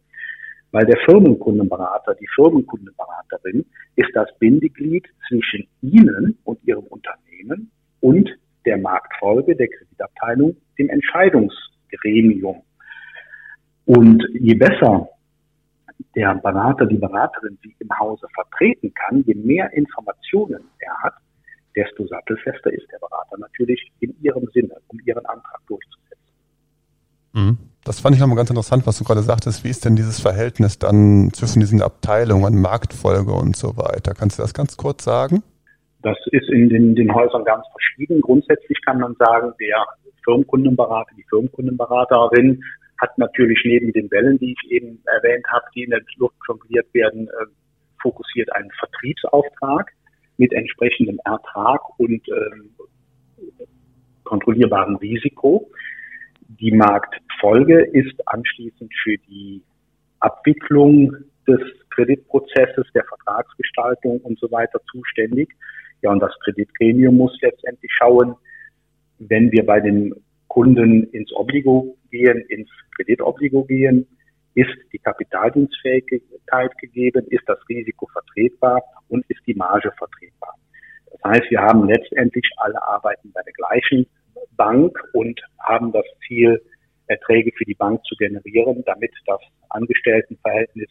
Weil 0.71 0.85
der 0.85 0.99
Firmenkundenberater, 1.05 2.15
die 2.15 2.27
Firmenkundenberaterin 2.35 3.65
ist 3.95 4.11
das 4.13 4.27
Bindeglied 4.37 5.07
zwischen 5.29 5.65
Ihnen 5.81 6.37
und 6.43 6.59
Ihrem 6.67 6.87
Unternehmen 6.87 7.71
und 8.01 8.29
der 8.65 8.77
Marktfolge, 8.77 9.55
der 9.55 9.69
Kreditabteilung, 9.69 10.57
dem 10.77 10.89
Entscheidungsgremium. 10.89 12.63
Und 13.89 14.23
je 14.39 14.53
besser 14.53 15.09
der 16.13 16.35
Berater, 16.35 16.85
die 16.85 16.99
Beraterin 16.99 17.57
sie 17.63 17.75
im 17.79 17.89
Hause 17.97 18.27
vertreten 18.35 18.93
kann, 18.93 19.23
je 19.25 19.33
mehr 19.33 19.73
Informationen 19.73 20.61
er 20.77 20.95
hat, 21.01 21.13
desto 21.75 22.05
sattelfester 22.05 22.71
ist 22.71 22.85
der 22.91 22.99
Berater 22.99 23.39
natürlich 23.39 23.91
in 23.99 24.13
ihrem 24.21 24.47
Sinne, 24.53 24.75
um 24.89 24.99
ihren 25.07 25.25
Antrag 25.25 25.59
durchzusetzen. 25.65 26.33
Mhm. 27.33 27.57
Das 27.83 27.99
fand 27.99 28.15
ich 28.15 28.21
nochmal 28.21 28.37
ganz 28.37 28.51
interessant, 28.51 28.85
was 28.85 28.99
du 28.99 29.03
gerade 29.03 29.23
sagtest. 29.23 29.63
Wie 29.63 29.69
ist 29.69 29.83
denn 29.85 29.95
dieses 29.95 30.19
Verhältnis 30.19 30.77
dann 30.77 31.31
zwischen 31.33 31.59
diesen 31.59 31.81
Abteilungen, 31.81 32.61
Marktfolge 32.61 33.31
und 33.31 33.55
so 33.55 33.75
weiter? 33.75 34.13
Kannst 34.13 34.37
du 34.37 34.43
das 34.43 34.53
ganz 34.53 34.77
kurz 34.77 35.03
sagen? 35.03 35.41
Das 36.03 36.17
ist 36.31 36.47
in 36.51 36.69
den, 36.69 36.95
den 36.95 37.11
Häusern 37.11 37.43
ganz 37.43 37.65
verschieden. 37.71 38.21
Grundsätzlich 38.21 38.79
kann 38.85 38.99
man 38.99 39.15
sagen, 39.17 39.51
der 39.59 39.83
Firmenkundenberater, 40.23 41.15
die 41.17 41.25
Firmenkundenberaterin 41.27 42.61
hat 42.99 43.17
natürlich 43.17 43.59
neben 43.63 43.91
den 43.93 44.11
Wellen, 44.11 44.37
die 44.39 44.53
ich 44.53 44.71
eben 44.71 45.01
erwähnt 45.05 45.45
habe, 45.47 45.65
die 45.75 45.83
in 45.83 45.91
der 45.91 46.01
Luft 46.17 46.35
jongliert 46.47 46.93
werden, 46.93 47.27
äh, 47.27 47.45
fokussiert 48.01 48.51
einen 48.53 48.71
Vertriebsauftrag 48.79 49.91
mit 50.37 50.53
entsprechendem 50.53 51.19
Ertrag 51.25 51.81
und 51.97 52.21
ähm, 52.29 52.69
kontrollierbarem 54.23 54.95
Risiko. 54.97 55.69
Die 56.47 56.71
Marktfolge 56.71 57.83
ist 57.91 58.15
anschließend 58.27 58.91
für 59.03 59.17
die 59.17 59.61
Abwicklung 60.19 61.15
des 61.47 61.59
Kreditprozesses, 61.89 62.85
der 62.93 63.03
Vertragsgestaltung 63.05 64.19
und 64.21 64.39
so 64.39 64.49
weiter 64.51 64.79
zuständig. 64.91 65.49
Ja, 66.01 66.11
und 66.11 66.19
das 66.19 66.31
Kreditgremium 66.43 67.17
muss 67.17 67.37
letztendlich 67.41 67.91
schauen, 67.97 68.35
wenn 69.19 69.51
wir 69.51 69.65
bei 69.65 69.79
den 69.79 70.13
Kunden 70.49 71.05
ins 71.11 71.31
Obligo 71.33 71.95
gehen, 72.11 72.39
ins 72.49 72.69
Kreditobligo 72.95 73.63
gehen, 73.63 74.05
ist 74.55 74.75
die 74.91 74.99
Kapitaldienstfähigkeit 74.99 76.77
gegeben, 76.79 77.25
ist 77.29 77.43
das 77.47 77.59
Risiko 77.69 78.07
vertretbar 78.07 78.83
und 79.07 79.23
ist 79.29 79.39
die 79.47 79.53
Marge 79.53 79.91
vertretbar. 79.97 80.55
Das 81.11 81.31
heißt, 81.31 81.49
wir 81.49 81.61
haben 81.61 81.87
letztendlich 81.87 82.45
alle 82.57 82.81
Arbeiten 82.83 83.31
bei 83.31 83.41
der 83.43 83.53
gleichen 83.53 84.05
Bank 84.57 84.97
und 85.13 85.39
haben 85.59 85.91
das 85.91 86.05
Ziel, 86.27 86.61
Erträge 87.07 87.51
für 87.57 87.65
die 87.65 87.75
Bank 87.75 88.03
zu 88.05 88.15
generieren, 88.17 88.83
damit 88.85 89.11
das 89.25 89.39
Angestelltenverhältnis 89.69 90.89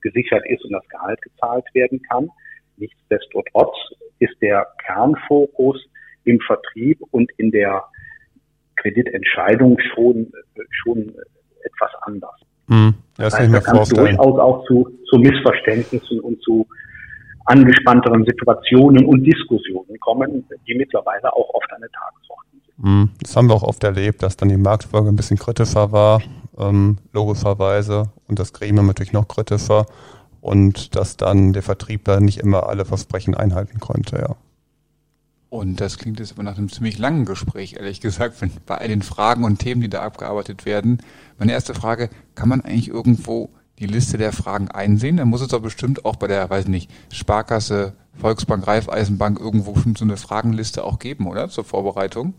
gesichert 0.00 0.42
ist 0.48 0.64
und 0.64 0.72
das 0.72 0.88
Gehalt 0.88 1.20
gezahlt 1.20 1.66
werden 1.74 2.00
kann. 2.08 2.30
Nichtsdestotrotz 2.76 3.76
ist 4.18 4.34
der 4.40 4.66
Kernfokus 4.86 5.84
im 6.24 6.40
Vertrieb 6.40 7.00
und 7.10 7.30
in 7.36 7.50
der 7.50 7.84
Kreditentscheidung 8.80 9.78
schon, 9.94 10.32
schon 10.70 10.98
etwas 11.62 11.90
anders. 12.02 12.34
Hm, 12.68 12.94
das, 13.16 13.32
das 13.32 13.40
heißt, 13.40 13.54
da 13.54 13.60
kann 13.60 13.78
es 13.78 13.88
durchaus 13.88 14.38
auch 14.38 14.64
zu, 14.66 14.88
zu 15.10 15.18
Missverständnissen 15.18 16.20
und 16.20 16.40
zu 16.42 16.66
angespannteren 17.46 18.24
Situationen 18.26 19.06
und 19.06 19.24
Diskussionen 19.24 19.98
kommen, 20.00 20.44
die 20.66 20.74
mittlerweile 20.74 21.32
auch 21.32 21.48
oft 21.54 21.72
eine 21.72 21.86
Tagesordnung 21.90 22.60
sind. 22.66 22.84
Hm, 22.84 23.10
das 23.22 23.36
haben 23.36 23.48
wir 23.48 23.54
auch 23.54 23.62
oft 23.62 23.82
erlebt, 23.84 24.22
dass 24.22 24.36
dann 24.36 24.50
die 24.50 24.56
Marktfolge 24.58 25.08
ein 25.08 25.16
bisschen 25.16 25.38
kritischer 25.38 25.92
war. 25.92 26.20
ähm, 26.58 26.98
logischerweise, 27.12 28.10
und 28.28 28.38
das 28.38 28.52
Gremium 28.52 28.86
natürlich 28.86 29.12
noch 29.12 29.28
kritischer 29.28 29.86
und 30.40 30.96
dass 30.96 31.16
dann 31.16 31.52
der 31.52 31.62
Vertriebler 31.62 32.20
nicht 32.20 32.38
immer 32.38 32.68
alle 32.68 32.84
Versprechen 32.84 33.34
einhalten 33.34 33.80
konnte, 33.80 34.16
ja. 34.16 34.36
Und 35.50 35.80
das 35.80 35.98
klingt 35.98 36.20
jetzt 36.20 36.32
aber 36.32 36.42
nach 36.42 36.58
einem 36.58 36.68
ziemlich 36.68 36.98
langen 36.98 37.24
Gespräch, 37.24 37.76
ehrlich 37.78 38.00
gesagt, 38.00 38.40
wenn, 38.42 38.50
bei 38.66 38.76
all 38.76 38.88
den 38.88 39.02
Fragen 39.02 39.44
und 39.44 39.58
Themen, 39.58 39.80
die 39.80 39.88
da 39.88 40.02
abgearbeitet 40.02 40.66
werden. 40.66 40.98
Meine 41.38 41.52
erste 41.52 41.74
Frage, 41.74 42.10
kann 42.34 42.50
man 42.50 42.60
eigentlich 42.60 42.88
irgendwo 42.88 43.48
die 43.78 43.86
Liste 43.86 44.18
der 44.18 44.32
Fragen 44.32 44.70
einsehen? 44.70 45.16
Dann 45.16 45.28
muss 45.28 45.40
es 45.40 45.48
doch 45.48 45.62
bestimmt 45.62 46.04
auch 46.04 46.16
bei 46.16 46.26
der, 46.26 46.50
weiß 46.50 46.68
nicht, 46.68 46.90
Sparkasse, 47.12 47.94
Volksbank, 48.14 48.66
Raiffeisenbank 48.66 49.40
irgendwo 49.40 49.74
schon 49.76 49.94
so 49.94 50.04
eine 50.04 50.18
Fragenliste 50.18 50.84
auch 50.84 50.98
geben, 50.98 51.26
oder? 51.26 51.48
Zur 51.48 51.64
Vorbereitung? 51.64 52.34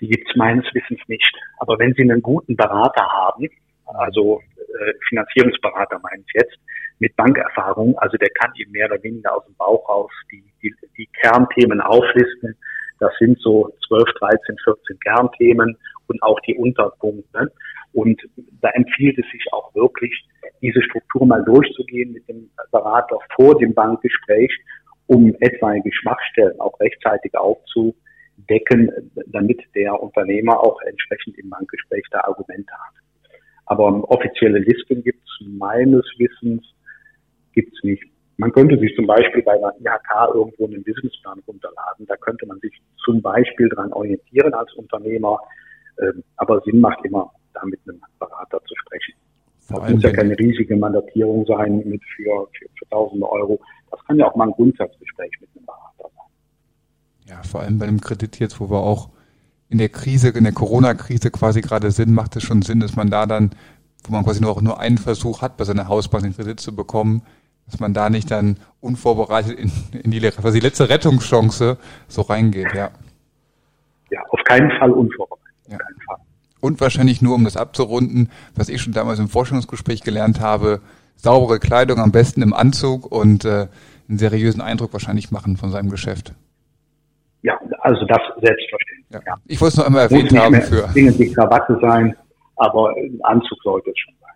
Die 0.00 0.08
gibt 0.08 0.28
es 0.28 0.36
meines 0.36 0.66
Wissens 0.74 1.00
nicht. 1.08 1.32
Aber 1.58 1.78
wenn 1.78 1.94
Sie 1.94 2.02
einen 2.02 2.20
guten 2.20 2.54
Berater 2.54 3.06
haben, 3.08 3.48
also 3.86 4.42
äh, 4.56 4.92
Finanzierungsberater 5.08 6.00
meine 6.02 6.22
ich 6.26 6.32
jetzt, 6.34 6.58
mit 6.98 7.14
Bankerfahrung, 7.16 7.96
also 7.98 8.16
der 8.16 8.30
kann 8.30 8.52
Ihnen 8.56 8.72
mehr 8.72 8.86
oder 8.90 9.02
weniger 9.02 9.36
aus 9.36 9.44
dem 9.46 9.54
Bauch 9.56 9.88
raus 9.88 10.10
die, 10.30 10.42
die, 10.62 10.74
die 10.96 11.08
Kernthemen 11.20 11.80
auflisten. 11.80 12.56
Das 13.00 13.12
sind 13.18 13.38
so 13.40 13.72
12, 13.88 14.04
13, 14.18 14.56
14 14.64 14.98
Kernthemen 15.00 15.76
und 16.08 16.22
auch 16.22 16.40
die 16.40 16.54
Unterpunkte. 16.54 17.52
Und 17.92 18.20
da 18.60 18.70
empfiehlt 18.70 19.18
es 19.18 19.24
sich 19.30 19.44
auch 19.52 19.74
wirklich, 19.74 20.12
diese 20.62 20.82
Struktur 20.82 21.26
mal 21.26 21.44
durchzugehen 21.44 22.12
mit 22.12 22.26
dem 22.28 22.50
Berater 22.70 23.18
vor 23.34 23.58
dem 23.58 23.74
Bankgespräch, 23.74 24.50
um 25.06 25.34
etwaige 25.40 25.90
Schwachstellen 25.92 26.58
auch 26.60 26.78
rechtzeitig 26.80 27.34
aufzudecken, 27.36 28.90
damit 29.26 29.62
der 29.74 30.00
Unternehmer 30.02 30.60
auch 30.60 30.80
entsprechend 30.82 31.38
im 31.38 31.50
Bankgespräch 31.50 32.04
da 32.10 32.20
Argumente 32.20 32.72
hat. 32.72 32.94
Aber 33.66 33.86
offizielle 34.10 34.60
Listen 34.60 35.02
gibt 35.02 35.22
es 35.22 35.46
meines 35.46 36.04
Wissens 36.18 36.64
gibt's 37.56 37.82
nicht. 37.82 38.04
Man 38.36 38.52
könnte 38.52 38.78
sich 38.78 38.94
zum 38.94 39.06
Beispiel 39.06 39.42
bei 39.42 39.52
einer 39.52 39.72
IHK 39.80 40.34
irgendwo 40.34 40.66
einen 40.66 40.84
Businessplan 40.84 41.40
runterladen. 41.48 42.06
Da 42.06 42.16
könnte 42.16 42.46
man 42.46 42.60
sich 42.60 42.72
zum 43.04 43.20
Beispiel 43.22 43.68
dran 43.70 43.92
orientieren 43.92 44.52
als 44.54 44.72
Unternehmer. 44.74 45.40
Ähm, 46.00 46.22
aber 46.36 46.60
Sinn 46.60 46.80
macht 46.80 47.02
immer, 47.04 47.32
da 47.54 47.64
mit 47.64 47.80
einem 47.88 48.00
Berater 48.18 48.60
zu 48.66 48.74
sprechen. 48.76 49.14
Vor 49.60 49.80
das 49.80 49.90
muss 49.90 50.02
ja 50.02 50.12
keine 50.12 50.38
riesige 50.38 50.76
Mandatierung 50.76 51.44
sein 51.46 51.82
mit 51.86 52.02
für, 52.14 52.46
für, 52.52 52.66
für 52.78 52.88
tausende 52.90 53.28
Euro. 53.28 53.58
Das 53.90 54.00
kann 54.04 54.18
ja 54.18 54.26
auch 54.26 54.36
mal 54.36 54.48
ein 54.48 54.52
Grundsatzgespräch 54.52 55.32
mit 55.40 55.48
einem 55.56 55.66
Berater 55.66 56.10
sein. 56.14 57.34
Ja, 57.36 57.42
vor 57.42 57.62
allem 57.62 57.78
bei 57.78 57.86
einem 57.86 58.00
Kredit 58.00 58.38
jetzt, 58.38 58.60
wo 58.60 58.70
wir 58.70 58.78
auch 58.78 59.08
in 59.68 59.78
der 59.78 59.88
Krise, 59.88 60.28
in 60.28 60.44
der 60.44 60.52
Corona-Krise 60.52 61.30
quasi 61.30 61.62
gerade 61.62 61.90
sind, 61.90 62.12
macht 62.12 62.36
es 62.36 62.42
schon 62.42 62.62
Sinn, 62.62 62.80
dass 62.80 62.94
man 62.94 63.10
da 63.10 63.26
dann, 63.26 63.50
wo 64.04 64.12
man 64.12 64.24
quasi 64.24 64.40
nur, 64.40 64.62
nur 64.62 64.78
einen 64.78 64.98
Versuch 64.98 65.42
hat, 65.42 65.56
bei 65.56 65.64
seiner 65.64 65.88
Hausbank 65.88 66.22
den 66.22 66.36
Kredit 66.36 66.60
zu 66.60 66.76
bekommen, 66.76 67.22
dass 67.66 67.80
man 67.80 67.94
da 67.94 68.10
nicht 68.10 68.30
dann 68.30 68.56
unvorbereitet 68.80 69.58
in, 69.58 69.72
in 69.92 70.10
die, 70.10 70.20
quasi 70.20 70.60
letzte 70.60 70.88
Rettungschance 70.88 71.78
so 72.08 72.22
reingeht, 72.22 72.72
ja. 72.74 72.90
Ja, 74.10 74.20
auf 74.30 74.40
keinen 74.44 74.70
Fall 74.78 74.90
unvorbereitet. 74.92 75.46
Ja. 75.68 75.78
Fall. 76.06 76.16
Und 76.60 76.80
wahrscheinlich 76.80 77.22
nur, 77.22 77.34
um 77.34 77.44
das 77.44 77.56
abzurunden, 77.56 78.30
was 78.54 78.68
ich 78.68 78.80
schon 78.80 78.92
damals 78.92 79.18
im 79.18 79.28
Vorstellungsgespräch 79.28 80.02
gelernt 80.02 80.40
habe, 80.40 80.80
saubere 81.16 81.58
Kleidung 81.58 81.98
am 81.98 82.12
besten 82.12 82.42
im 82.42 82.54
Anzug 82.54 83.10
und 83.10 83.44
äh, 83.44 83.68
einen 84.08 84.18
seriösen 84.18 84.60
Eindruck 84.60 84.92
wahrscheinlich 84.92 85.30
machen 85.30 85.56
von 85.56 85.70
seinem 85.70 85.90
Geschäft. 85.90 86.34
Ja, 87.42 87.58
also 87.80 88.04
das 88.06 88.20
selbstverständlich. 88.40 89.06
Ja. 89.10 89.20
Ja. 89.26 89.34
Ich 89.46 89.60
wollte 89.60 89.72
es 89.72 89.76
noch 89.78 89.86
einmal 89.86 90.02
erwähnt 90.02 90.30
Muss 90.32 90.40
haben. 90.40 90.54
Nicht 90.54 90.70
mehr 90.70 90.82
für 90.82 90.92
zwingend 90.92 91.18
die 91.18 91.32
Krawatte 91.32 91.78
sein, 91.80 92.16
aber 92.56 92.90
ein 92.96 93.18
Anzug 93.22 93.58
sollte 93.62 93.90
es 93.90 93.98
schon 93.98 94.14
sein. 94.20 94.34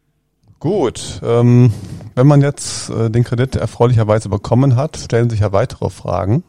Gut, 0.58 1.20
ähm, 1.24 1.72
wenn 2.20 2.26
man 2.26 2.42
jetzt 2.42 2.90
äh, 2.90 3.08
den 3.08 3.24
Kredit 3.24 3.56
erfreulicherweise 3.56 4.28
bekommen 4.28 4.76
hat, 4.76 4.98
stellen 4.98 5.30
sich 5.30 5.40
ja 5.40 5.52
weitere 5.52 5.88
Fragen, 5.88 6.44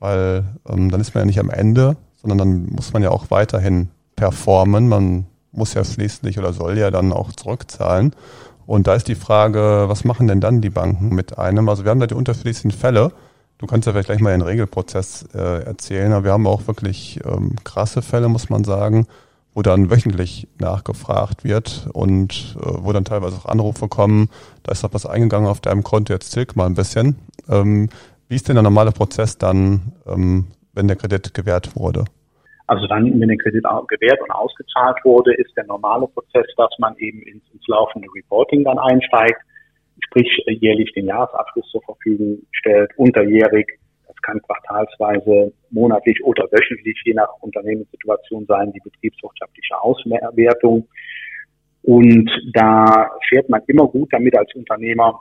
weil 0.00 0.42
ähm, 0.68 0.90
dann 0.90 1.00
ist 1.00 1.14
man 1.14 1.22
ja 1.22 1.26
nicht 1.26 1.38
am 1.38 1.48
Ende, 1.48 1.96
sondern 2.16 2.38
dann 2.38 2.66
muss 2.66 2.92
man 2.92 3.04
ja 3.04 3.10
auch 3.10 3.30
weiterhin 3.30 3.90
performen. 4.16 4.88
Man 4.88 5.26
muss 5.52 5.74
ja 5.74 5.84
schließlich 5.84 6.40
oder 6.40 6.52
soll 6.52 6.76
ja 6.76 6.90
dann 6.90 7.12
auch 7.12 7.30
zurückzahlen. 7.30 8.16
Und 8.66 8.88
da 8.88 8.96
ist 8.96 9.06
die 9.06 9.14
Frage, 9.14 9.84
was 9.86 10.02
machen 10.02 10.26
denn 10.26 10.40
dann 10.40 10.60
die 10.60 10.70
Banken 10.70 11.14
mit 11.14 11.38
einem? 11.38 11.68
Also 11.68 11.84
wir 11.84 11.92
haben 11.92 12.00
da 12.00 12.08
die 12.08 12.14
unterschiedlichsten 12.14 12.72
Fälle. 12.72 13.12
Du 13.58 13.66
kannst 13.68 13.86
ja 13.86 13.92
vielleicht 13.92 14.08
gleich 14.08 14.20
mal 14.20 14.32
den 14.32 14.42
Regelprozess 14.42 15.24
äh, 15.36 15.62
erzählen, 15.62 16.12
aber 16.12 16.24
wir 16.24 16.32
haben 16.32 16.48
auch 16.48 16.66
wirklich 16.66 17.20
ähm, 17.24 17.54
krasse 17.62 18.02
Fälle, 18.02 18.26
muss 18.26 18.50
man 18.50 18.64
sagen 18.64 19.06
wo 19.54 19.62
dann 19.62 19.90
wöchentlich 19.90 20.48
nachgefragt 20.58 21.44
wird 21.44 21.88
und 21.92 22.56
äh, 22.58 22.64
wo 22.64 22.92
dann 22.92 23.04
teilweise 23.04 23.36
auch 23.36 23.46
Anrufe 23.46 23.88
kommen, 23.88 24.28
da 24.62 24.72
ist 24.72 24.84
doch 24.84 24.94
was 24.94 25.06
eingegangen 25.06 25.48
auf 25.48 25.60
deinem 25.60 25.82
Konto, 25.82 26.12
jetzt 26.12 26.32
zirk 26.32 26.56
mal 26.56 26.66
ein 26.66 26.74
bisschen. 26.74 27.16
Ähm, 27.48 27.88
wie 28.28 28.36
ist 28.36 28.48
denn 28.48 28.56
der 28.56 28.62
normale 28.62 28.92
Prozess 28.92 29.36
dann, 29.36 29.92
ähm, 30.06 30.46
wenn 30.72 30.88
der 30.88 30.96
Kredit 30.96 31.34
gewährt 31.34 31.76
wurde? 31.76 32.04
Also 32.66 32.86
dann, 32.86 33.20
wenn 33.20 33.28
der 33.28 33.36
Kredit 33.36 33.64
gewährt 33.88 34.20
und 34.22 34.30
ausgezahlt 34.30 34.96
wurde, 35.04 35.34
ist 35.34 35.54
der 35.56 35.66
normale 35.66 36.06
Prozess, 36.06 36.46
dass 36.56 36.70
man 36.78 36.96
eben 36.96 37.20
ins, 37.22 37.42
ins 37.52 37.66
laufende 37.66 38.08
Reporting 38.14 38.64
dann 38.64 38.78
einsteigt, 38.78 39.38
sprich 40.06 40.28
jährlich 40.46 40.90
den 40.94 41.06
Jahresabschluss 41.06 41.68
zur 41.70 41.82
Verfügung 41.82 42.38
stellt, 42.52 42.90
unterjährig 42.96 43.78
kann 44.22 44.40
quartalsweise, 44.42 45.52
monatlich 45.70 46.22
oder 46.24 46.44
wöchentlich, 46.50 47.00
je 47.04 47.14
nach 47.14 47.28
Unternehmenssituation 47.40 48.46
sein, 48.46 48.72
die 48.72 48.80
betriebswirtschaftliche 48.80 49.80
Auswertung. 49.80 50.88
Und 51.82 52.30
da 52.54 53.10
fährt 53.28 53.48
man 53.48 53.62
immer 53.66 53.86
gut 53.88 54.12
damit 54.12 54.36
als 54.36 54.54
Unternehmer, 54.54 55.20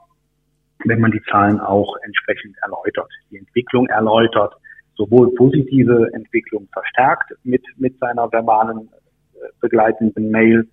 wenn 0.85 0.99
man 0.99 1.11
die 1.11 1.21
Zahlen 1.29 1.59
auch 1.59 1.95
entsprechend 2.03 2.55
erläutert, 2.61 3.11
die 3.29 3.37
Entwicklung 3.37 3.87
erläutert, 3.87 4.53
sowohl 4.95 5.33
positive 5.35 6.09
Entwicklung 6.13 6.67
verstärkt 6.71 7.33
mit, 7.43 7.63
mit 7.77 7.97
seiner 7.99 8.31
verbalen 8.31 8.89
äh, 9.33 9.47
begleitenden 9.59 10.29
Mail 10.29 10.67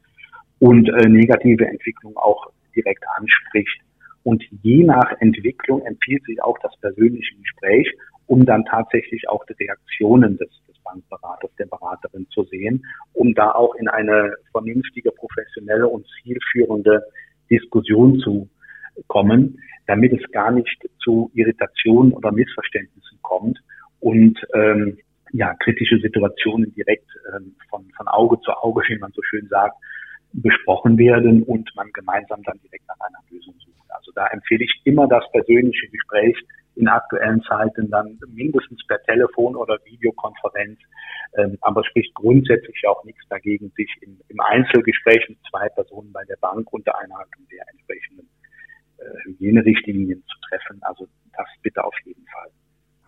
und 0.59 0.89
äh, 0.89 1.09
negative 1.09 1.67
Entwicklung 1.67 2.17
auch 2.17 2.51
direkt 2.75 3.05
anspricht. 3.17 3.81
Und 4.25 4.43
je 4.63 4.85
nach 4.85 5.11
Entwicklung 5.21 5.83
empfiehlt 5.87 6.25
sich 6.25 6.43
auch 6.43 6.59
das 6.63 6.77
persönliche 6.81 7.35
Gespräch 7.37 7.91
um 8.29 8.45
dann 8.45 8.65
tatsächlich 8.67 9.29
auch 9.29 9.45
die 9.47 9.65
Reaktionen 9.65 10.37
des, 10.37 10.51
des 10.69 10.77
Bankberaters, 10.85 11.51
der 11.59 11.67
Beraterin 11.67 12.27
zu 12.29 12.45
sehen, 12.45 12.85
um 13.15 13.35
da 13.35 13.53
auch 13.53 13.75
in 13.75 13.89
eine 13.89 14.35
vernünftige, 14.53 15.11
professionelle 15.11 15.89
und 15.89 16.07
zielführende 16.23 17.03
Diskussion 17.51 18.21
zu 18.21 18.49
kommen, 19.07 19.59
damit 19.87 20.13
es 20.13 20.31
gar 20.31 20.51
nicht 20.51 20.79
zu 21.03 21.31
Irritationen 21.35 22.13
oder 22.13 22.31
Missverständnissen 22.31 23.19
kommt 23.23 23.59
und 24.01 24.39
ähm, 24.55 24.99
ja, 25.33 25.55
kritische 25.55 25.99
Situationen 25.99 26.75
direkt 26.75 27.09
ähm, 27.35 27.55
von, 27.71 27.91
von 27.97 28.09
Auge 28.09 28.39
zu 28.41 28.53
Auge, 28.53 28.83
wie 28.89 28.99
man 28.99 29.13
so 29.13 29.23
schön 29.23 29.47
sagt, 29.49 29.77
besprochen 30.33 30.99
werden 30.99 31.43
und 31.43 31.71
man 31.75 31.91
gemeinsam 31.93 32.43
dann 32.43 32.59
direkt 32.61 32.87
nach 32.87 33.01
einer 33.01 33.19
Lösung 33.31 33.55
sucht. 33.59 33.91
Also 33.91 34.13
da 34.15 34.27
empfehle 34.29 34.65
ich 34.65 34.81
immer 34.85 35.09
das 35.09 35.25
persönliche 35.33 35.89
Gespräch 35.89 36.37
in 36.79 36.87
aktuellen 36.87 37.43
Zeiten 37.43 37.91
dann 37.91 38.19
mindestens 38.29 38.81
per 38.87 39.03
Telefon 39.03 39.57
oder 39.57 39.79
Videokonferenz. 39.85 40.79
Ähm, 41.37 41.59
aber 41.61 41.85
spricht 41.85 42.15
grundsätzlich 42.15 42.87
auch 42.89 43.05
nichts 43.05 43.23
dagegen, 43.29 43.71
sich 43.77 43.91
im, 44.01 44.19
im 44.29 44.41
Einzelgespräch 44.41 45.29
mit 45.29 45.39
zwei 45.51 45.69
Personen 45.71 46.13
bei 46.13 46.25
der 46.25 46.37
Bank 46.37 46.73
unter 46.73 46.97
Einhaltung 46.99 47.47
der 47.51 47.65
entsprechenden 47.71 48.29
äh, 48.99 49.05
Hygienerichtlinien 49.25 50.23
zu 50.23 50.39
treffen. 50.49 50.79
Also 50.83 51.07
das 51.37 51.47
bitte 51.63 51.85
auf 51.85 51.95
jeden 52.05 52.25
Fall. 52.27 52.51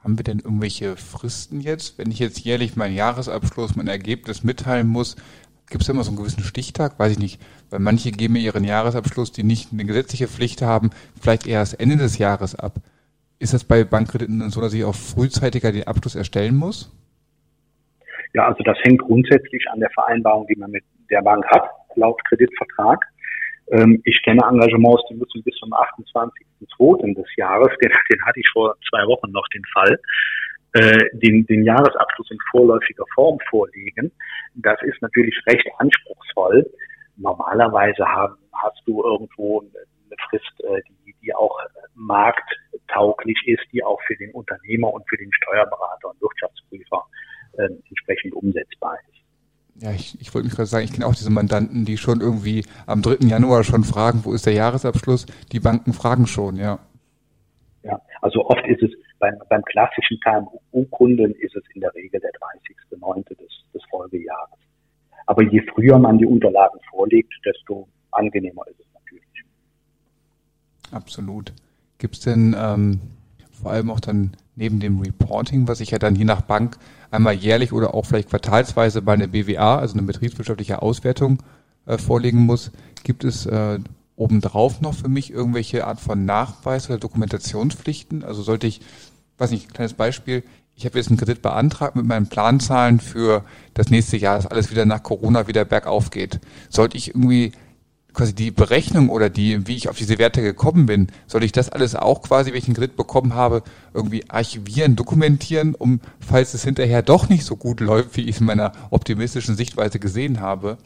Haben 0.02 0.18
wir 0.18 0.24
denn 0.24 0.38
irgendwelche 0.38 0.96
Fristen 0.96 1.60
jetzt? 1.60 1.98
Wenn 1.98 2.10
ich 2.10 2.18
jetzt 2.18 2.40
jährlich 2.40 2.74
meinen 2.76 2.94
Jahresabschluss, 2.94 3.76
mein 3.76 3.88
Ergebnis 3.88 4.42
mitteilen 4.42 4.86
muss, 4.86 5.16
gibt 5.70 5.82
es 5.82 5.88
immer 5.88 6.02
so 6.02 6.10
einen 6.10 6.18
gewissen 6.18 6.42
Stichtag? 6.42 6.98
Weiß 6.98 7.12
ich 7.12 7.18
nicht. 7.18 7.40
Weil 7.70 7.80
manche 7.80 8.10
geben 8.10 8.34
mir 8.34 8.40
ihren 8.40 8.64
Jahresabschluss, 8.64 9.32
die 9.32 9.44
nicht 9.44 9.72
eine 9.72 9.84
gesetzliche 9.84 10.28
Pflicht 10.28 10.62
haben, 10.62 10.90
vielleicht 11.20 11.46
erst 11.46 11.80
Ende 11.80 11.96
des 11.96 12.18
Jahres 12.18 12.54
ab. 12.54 12.74
Ist 13.38 13.54
das 13.54 13.64
bei 13.64 13.84
Bankkrediten 13.84 14.50
so, 14.50 14.60
dass 14.60 14.74
ich 14.74 14.84
auch 14.84 14.94
frühzeitiger 14.94 15.72
den 15.72 15.86
Abschluss 15.86 16.14
erstellen 16.14 16.56
muss? 16.56 16.92
Ja, 18.34 18.46
also 18.46 18.62
das 18.62 18.76
hängt 18.82 19.00
grundsätzlich 19.00 19.64
an 19.72 19.80
der 19.80 19.90
Vereinbarung, 19.90 20.46
die 20.46 20.56
man 20.56 20.70
mit 20.70 20.84
der 21.10 21.22
Bank 21.22 21.44
hat, 21.46 21.64
laut 21.96 22.20
Kreditvertrag. 22.28 23.04
Ähm, 23.72 24.00
ich 24.04 24.20
kenne 24.24 24.42
Engagements, 24.48 25.02
die 25.10 25.14
müssen 25.14 25.42
bis 25.42 25.54
zum 25.56 25.72
28.02. 25.72 27.14
des 27.14 27.26
Jahres, 27.36 27.68
den, 27.82 27.90
den 28.10 28.24
hatte 28.24 28.40
ich 28.40 28.48
vor 28.52 28.76
zwei 28.88 29.06
Wochen 29.06 29.30
noch 29.32 29.46
den 29.48 29.64
Fall, 29.72 29.98
den, 30.72 31.46
den 31.46 31.64
Jahresabschluss 31.64 32.30
in 32.30 32.38
vorläufiger 32.50 33.04
Form 33.14 33.38
vorlegen. 33.50 34.12
Das 34.54 34.80
ist 34.82 35.02
natürlich 35.02 35.34
recht 35.46 35.66
anspruchsvoll. 35.78 36.64
Normalerweise 37.16 38.04
haben, 38.06 38.36
hast 38.52 38.80
du 38.86 39.02
irgendwo 39.02 39.60
eine 39.60 40.16
Frist, 40.28 40.64
äh, 40.64 40.80
die, 41.06 41.14
die 41.22 41.34
auch 41.34 41.56
markttauglich 41.94 43.38
ist, 43.46 43.62
die 43.72 43.84
auch 43.84 44.00
für 44.06 44.16
den 44.16 44.32
Unternehmer 44.32 44.92
und 44.92 45.08
für 45.08 45.16
den 45.16 45.30
Steuerberater 45.32 46.10
und 46.10 46.20
Wirtschaftsprüfer 46.20 47.04
äh, 47.52 47.68
entsprechend 47.88 48.34
umsetzbar 48.34 48.96
ist. 49.08 49.82
Ja, 49.82 49.92
ich, 49.92 50.20
ich 50.20 50.34
wollte 50.34 50.46
mich 50.46 50.56
gerade 50.56 50.66
sagen, 50.66 50.84
ich 50.84 50.92
kenne 50.92 51.06
auch 51.06 51.14
diese 51.14 51.30
Mandanten, 51.30 51.84
die 51.84 51.96
schon 51.96 52.20
irgendwie 52.20 52.64
am 52.86 53.02
3. 53.02 53.26
Januar 53.26 53.64
schon 53.64 53.84
fragen, 53.84 54.24
wo 54.24 54.34
ist 54.34 54.46
der 54.46 54.52
Jahresabschluss? 54.52 55.26
Die 55.52 55.60
Banken 55.60 55.92
fragen 55.92 56.26
schon, 56.26 56.56
ja. 56.56 56.80
Ja, 57.82 58.00
also 58.20 58.44
oft 58.46 58.66
ist 58.66 58.82
es 58.82 58.90
beim, 59.18 59.34
beim 59.48 59.62
klassischen 59.64 60.18
KMU-Kunden 60.20 61.32
ist 61.36 61.56
es 61.56 61.62
in 61.74 61.80
der 61.80 61.94
Regel 61.94 62.20
der 62.20 62.30
30.09. 62.30 63.28
Des, 63.28 63.48
des 63.72 63.82
Folgejahres. 63.90 64.58
Aber 65.26 65.42
je 65.42 65.62
früher 65.72 65.98
man 65.98 66.18
die 66.18 66.26
Unterlagen 66.26 66.78
vorlegt, 66.90 67.32
desto 67.44 67.88
angenehmer 68.10 68.62
ist 68.66 68.80
es 68.80 68.86
natürlich. 68.92 69.44
Absolut. 70.92 71.52
Gibt 71.98 72.14
es 72.14 72.20
denn 72.20 72.54
ähm, 72.58 73.00
vor 73.50 73.70
allem 73.70 73.90
auch 73.90 74.00
dann 74.00 74.32
neben 74.56 74.80
dem 74.80 75.00
Reporting, 75.00 75.68
was 75.68 75.80
ich 75.80 75.90
ja 75.90 75.98
dann 75.98 76.16
je 76.16 76.24
nach 76.24 76.42
Bank 76.42 76.76
einmal 77.10 77.34
jährlich 77.34 77.72
oder 77.72 77.94
auch 77.94 78.06
vielleicht 78.06 78.30
quartalsweise 78.30 79.02
bei 79.02 79.14
einer 79.14 79.26
BWA, 79.26 79.78
also 79.78 79.96
eine 79.96 80.06
betriebswirtschaftliche 80.06 80.82
Auswertung, 80.82 81.42
äh, 81.86 81.96
vorlegen 81.96 82.40
muss, 82.40 82.72
gibt 83.04 83.24
es 83.24 83.46
äh, 83.46 83.78
obendrauf 84.20 84.80
noch 84.80 84.94
für 84.94 85.08
mich 85.08 85.32
irgendwelche 85.32 85.86
Art 85.86 86.00
von 86.00 86.24
Nachweis 86.24 86.88
oder 86.88 86.98
Dokumentationspflichten? 86.98 88.22
Also 88.22 88.42
sollte 88.42 88.66
ich, 88.66 88.80
weiß 89.38 89.50
nicht, 89.50 89.72
kleines 89.72 89.94
Beispiel, 89.94 90.44
ich 90.76 90.84
habe 90.84 90.98
jetzt 90.98 91.08
einen 91.08 91.18
Kredit 91.18 91.42
beantragt 91.42 91.96
mit 91.96 92.06
meinen 92.06 92.28
Planzahlen 92.28 93.00
für 93.00 93.44
das 93.74 93.90
nächste 93.90 94.16
Jahr, 94.16 94.36
dass 94.36 94.46
alles 94.46 94.70
wieder 94.70 94.84
nach 94.84 95.02
Corona 95.02 95.46
wieder 95.46 95.64
bergauf 95.64 96.10
geht. 96.10 96.40
Sollte 96.68 96.96
ich 96.96 97.08
irgendwie 97.08 97.52
quasi 98.12 98.34
die 98.34 98.50
Berechnung 98.50 99.08
oder 99.08 99.30
die, 99.30 99.66
wie 99.66 99.76
ich 99.76 99.88
auf 99.88 99.96
diese 99.96 100.18
Werte 100.18 100.42
gekommen 100.42 100.86
bin, 100.86 101.08
soll 101.26 101.44
ich 101.44 101.52
das 101.52 101.70
alles 101.70 101.94
auch 101.94 102.22
quasi, 102.22 102.52
welchen 102.52 102.74
Grid 102.74 102.96
bekommen 102.96 103.34
habe, 103.34 103.62
irgendwie 103.94 104.28
archivieren, 104.28 104.96
dokumentieren, 104.96 105.74
um, 105.74 106.00
falls 106.18 106.54
es 106.54 106.64
hinterher 106.64 107.02
doch 107.02 107.28
nicht 107.28 107.44
so 107.44 107.56
gut 107.56 107.80
läuft, 107.80 108.16
wie 108.16 108.22
ich 108.22 108.36
es 108.36 108.40
in 108.40 108.46
meiner 108.46 108.72
optimistischen 108.90 109.56
Sichtweise 109.56 109.98
gesehen 109.98 110.40
habe, 110.40 110.78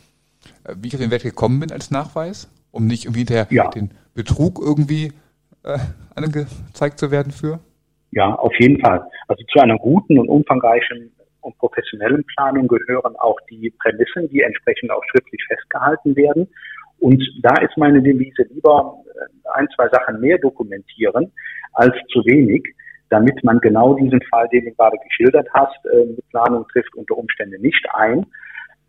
äh, 0.64 0.74
wie 0.80 0.88
ich 0.88 0.94
auf 0.94 1.00
den 1.00 1.10
Wert 1.10 1.22
gekommen 1.22 1.60
bin 1.60 1.72
als 1.72 1.90
Nachweis, 1.90 2.48
um 2.74 2.86
nicht 2.86 3.04
irgendwie 3.04 3.20
hinterher 3.20 3.46
ja. 3.50 3.70
den 3.70 3.90
Betrug 4.14 4.60
irgendwie 4.60 5.12
äh, 5.64 5.78
angezeigt 6.14 6.98
zu 6.98 7.10
werden 7.10 7.32
für? 7.32 7.60
Ja, 8.10 8.34
auf 8.34 8.52
jeden 8.58 8.80
Fall. 8.80 9.02
Also 9.28 9.44
zu 9.52 9.60
einer 9.60 9.78
guten 9.78 10.18
und 10.18 10.28
umfangreichen 10.28 11.10
und 11.40 11.56
professionellen 11.58 12.24
Planung 12.36 12.68
gehören 12.68 13.16
auch 13.16 13.38
die 13.50 13.72
Prämissen, 13.78 14.28
die 14.30 14.40
entsprechend 14.40 14.90
auch 14.90 15.02
schriftlich 15.10 15.42
festgehalten 15.48 16.16
werden. 16.16 16.48
Und 17.00 17.22
da 17.42 17.54
ist 17.60 17.76
meine 17.76 18.02
Devise 18.02 18.44
lieber 18.50 18.96
äh, 19.06 19.48
ein, 19.54 19.68
zwei 19.76 19.88
Sachen 19.88 20.20
mehr 20.20 20.38
dokumentieren 20.38 21.32
als 21.72 21.94
zu 22.12 22.24
wenig, 22.24 22.64
damit 23.10 23.42
man 23.44 23.60
genau 23.60 23.94
diesen 23.94 24.22
Fall, 24.30 24.48
den 24.48 24.64
du 24.64 24.72
gerade 24.72 24.96
geschildert 25.06 25.48
hast, 25.52 25.84
äh, 25.86 26.06
die 26.06 26.22
Planung 26.30 26.66
trifft 26.68 26.94
unter 26.94 27.16
Umständen 27.18 27.60
nicht 27.60 27.84
ein 27.94 28.24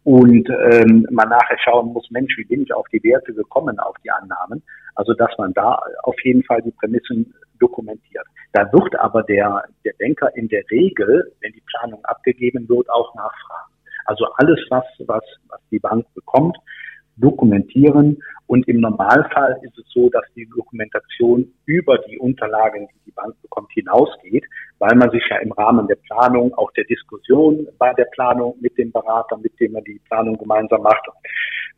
und 0.05 0.47
ähm, 0.71 1.07
man 1.09 1.29
nachher 1.29 1.57
schauen 1.57 1.91
muss, 1.91 2.09
Mensch, 2.11 2.37
wie 2.37 2.45
bin 2.45 2.61
ich 2.61 2.71
auf 2.71 2.87
die 2.93 3.03
Werte 3.03 3.33
gekommen, 3.33 3.79
auf 3.79 3.95
die 4.03 4.11
Annahmen. 4.11 4.61
Also 4.93 5.15
dass 5.15 5.31
man 5.39 5.51
da 5.53 5.79
auf 6.03 6.15
jeden 6.23 6.43
Fall 6.43 6.61
die 6.61 6.71
Prämissen 6.71 7.33
dokumentiert. 7.59 8.25
Da 8.53 8.71
wird 8.71 8.95
aber 8.99 9.23
der, 9.23 9.63
der 9.83 9.93
Banker 9.99 10.29
in 10.35 10.47
der 10.47 10.63
Regel, 10.69 11.33
wenn 11.41 11.53
die 11.53 11.63
Planung 11.71 12.05
abgegeben 12.05 12.69
wird, 12.69 12.87
auch 12.91 13.15
nachfragen. 13.15 13.73
Also 14.05 14.27
alles, 14.35 14.59
was, 14.69 14.85
was, 15.07 15.23
was 15.47 15.59
die 15.71 15.79
Bank 15.79 16.05
bekommt, 16.13 16.55
dokumentieren. 17.17 18.17
Und 18.47 18.67
im 18.67 18.79
Normalfall 18.79 19.59
ist 19.63 19.77
es 19.77 19.85
so, 19.93 20.09
dass 20.09 20.23
die 20.35 20.47
Dokumentation 20.55 21.51
über 21.65 21.97
die 22.09 22.19
Unterlagen, 22.19 22.87
die 22.87 22.99
die 23.07 23.11
Bank 23.11 23.35
bekommt, 23.41 23.71
hinausgeht, 23.71 24.45
weil 24.79 24.95
man 24.95 25.09
sich 25.11 25.23
ja 25.29 25.37
im 25.37 25.51
Rahmen 25.53 25.87
der 25.87 25.97
Planung, 26.07 26.53
auch 26.53 26.71
der 26.73 26.83
Diskussion 26.85 27.67
bei 27.79 27.93
der 27.93 28.05
Planung 28.05 28.55
mit 28.61 28.77
dem 28.77 28.91
Berater, 28.91 29.37
mit 29.37 29.59
dem 29.59 29.71
man 29.71 29.83
die 29.83 29.99
Planung 30.07 30.37
gemeinsam 30.37 30.83
macht, 30.83 31.07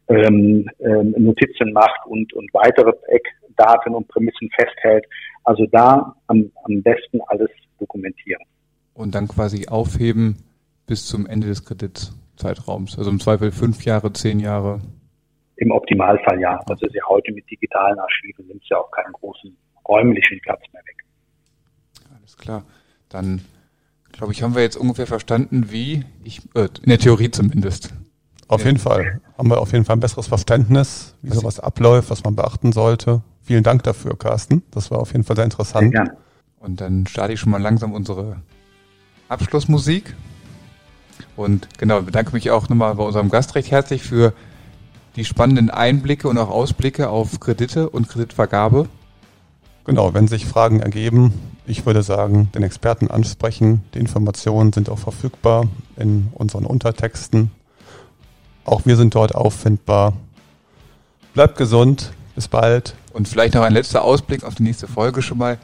ähm, 0.10 0.70
ähm, 0.80 1.14
Notizen 1.18 1.72
macht 1.74 2.06
und, 2.06 2.34
und 2.34 2.54
weitere 2.54 2.92
Eckdaten 3.08 3.94
und 3.94 4.08
Prämissen 4.08 4.50
festhält. 4.58 5.06
Also 5.44 5.66
da 5.72 6.16
am, 6.28 6.52
am 6.64 6.82
besten 6.82 7.20
alles 7.28 7.50
dokumentieren. 7.80 8.42
Und 8.94 9.16
dann 9.16 9.28
quasi 9.28 9.68
aufheben 9.68 10.38
bis 10.88 11.06
zum 11.06 11.26
Ende 11.26 11.48
des 11.48 11.64
Kreditzeitraums. 11.64 12.98
Also 12.98 13.12
im 13.12 13.20
Zweifel 13.20 13.52
fünf 13.52 13.86
Jahre, 13.86 14.12
zehn 14.14 14.40
Jahre. 14.40 14.80
Im 15.58 15.72
Optimalfall 15.72 16.40
ja. 16.40 16.60
Das 16.68 16.82
ist 16.82 16.94
ja 16.94 17.04
heute 17.08 17.32
mit 17.34 17.50
digitalen 17.50 18.00
Archiven 18.00 18.48
nimmt 18.48 18.64
ja 18.70 18.78
auch 18.78 18.92
keinen 18.92 19.14
großen 19.14 19.56
räumlichen 19.88 20.40
Platz 20.42 20.62
mehr 20.72 20.82
weg. 20.86 21.04
Alles 22.16 22.38
klar. 22.38 22.64
Dann 23.10 23.42
glaube 24.12 24.34
ich, 24.34 24.44
haben 24.44 24.56
wir 24.56 24.62
jetzt 24.62 24.78
ungefähr 24.78 25.08
verstanden, 25.08 25.72
wie 25.72 26.04
ich, 26.24 26.42
äh, 26.56 26.68
in 26.82 26.90
der 26.90 27.00
Theorie 27.00 27.32
zumindest. 27.32 27.94
Auf 28.48 28.64
jeden 28.66 28.78
Fall. 28.78 29.20
Haben 29.38 29.50
wir 29.50 29.60
auf 29.60 29.74
jeden 29.74 29.84
Fall 29.84 29.98
ein 29.98 30.00
besseres 30.00 30.28
Verständnis, 30.28 31.16
wie 31.22 31.32
was 31.32 31.40
sowas 31.40 31.60
abläuft, 31.60 32.10
was 32.10 32.24
man 32.24 32.36
beachten 32.36 32.72
sollte. 32.72 33.22
Vielen 33.44 33.64
Dank 33.64 33.84
dafür, 33.84 34.18
Carsten. 34.18 34.64
Das 34.72 34.90
war 34.90 35.00
auf 35.00 35.12
jeden 35.12 35.24
Fall 35.24 35.36
sehr 35.36 35.46
interessant. 35.46 35.92
Sehr 35.92 36.04
gerne. 36.04 36.18
Und 36.60 36.82
dann 36.82 37.08
starte 37.08 37.34
ich 37.34 37.40
schon 37.40 37.52
mal 37.52 37.62
langsam 37.62 37.94
unsere 37.94 38.42
Abschlussmusik. 39.28 40.16
Und 41.36 41.68
genau, 41.78 42.02
bedanke 42.02 42.34
mich 42.34 42.50
auch 42.52 42.70
nochmal 42.70 42.96
bei 42.96 43.04
unserem 43.04 43.30
Gast 43.30 43.56
recht 43.56 43.70
herzlich 43.72 44.04
für 44.04 44.34
die 45.18 45.26
spannenden 45.26 45.72
Einblicke 45.72 46.30
und 46.30 46.38
auch 46.38 46.50
Ausblicke 46.50 47.10
auf 47.10 47.40
Kredite 47.40 47.90
und 47.90 48.08
Kreditvergabe. 48.08 48.88
Genau, 49.84 50.14
wenn 50.14 50.28
sich 50.28 50.46
Fragen 50.46 50.80
ergeben, 50.80 51.34
ich 51.66 51.86
würde 51.86 52.04
sagen, 52.04 52.50
den 52.54 52.62
Experten 52.62 53.10
ansprechen. 53.10 53.84
Die 53.94 54.00
Informationen 54.00 54.72
sind 54.72 54.90
auch 54.90 55.00
verfügbar 55.00 55.68
in 55.98 56.28
unseren 56.34 56.66
Untertexten. 56.66 57.52
Auch 58.64 58.86
wir 58.86 58.96
sind 58.96 59.16
dort 59.16 59.34
auffindbar. 59.34 60.14
Bleibt 61.34 61.58
gesund, 61.58 62.12
bis 62.36 62.48
bald. 62.48 62.94
Und 63.12 63.28
vielleicht 63.28 63.56
noch 63.56 63.64
ein 63.64 63.74
letzter 63.74 64.04
Ausblick 64.04 64.44
auf 64.44 64.56
die 64.56 64.64
nächste 64.64 64.88
Folge 64.88 65.24
schon 65.24 65.40
mal, 65.40 65.58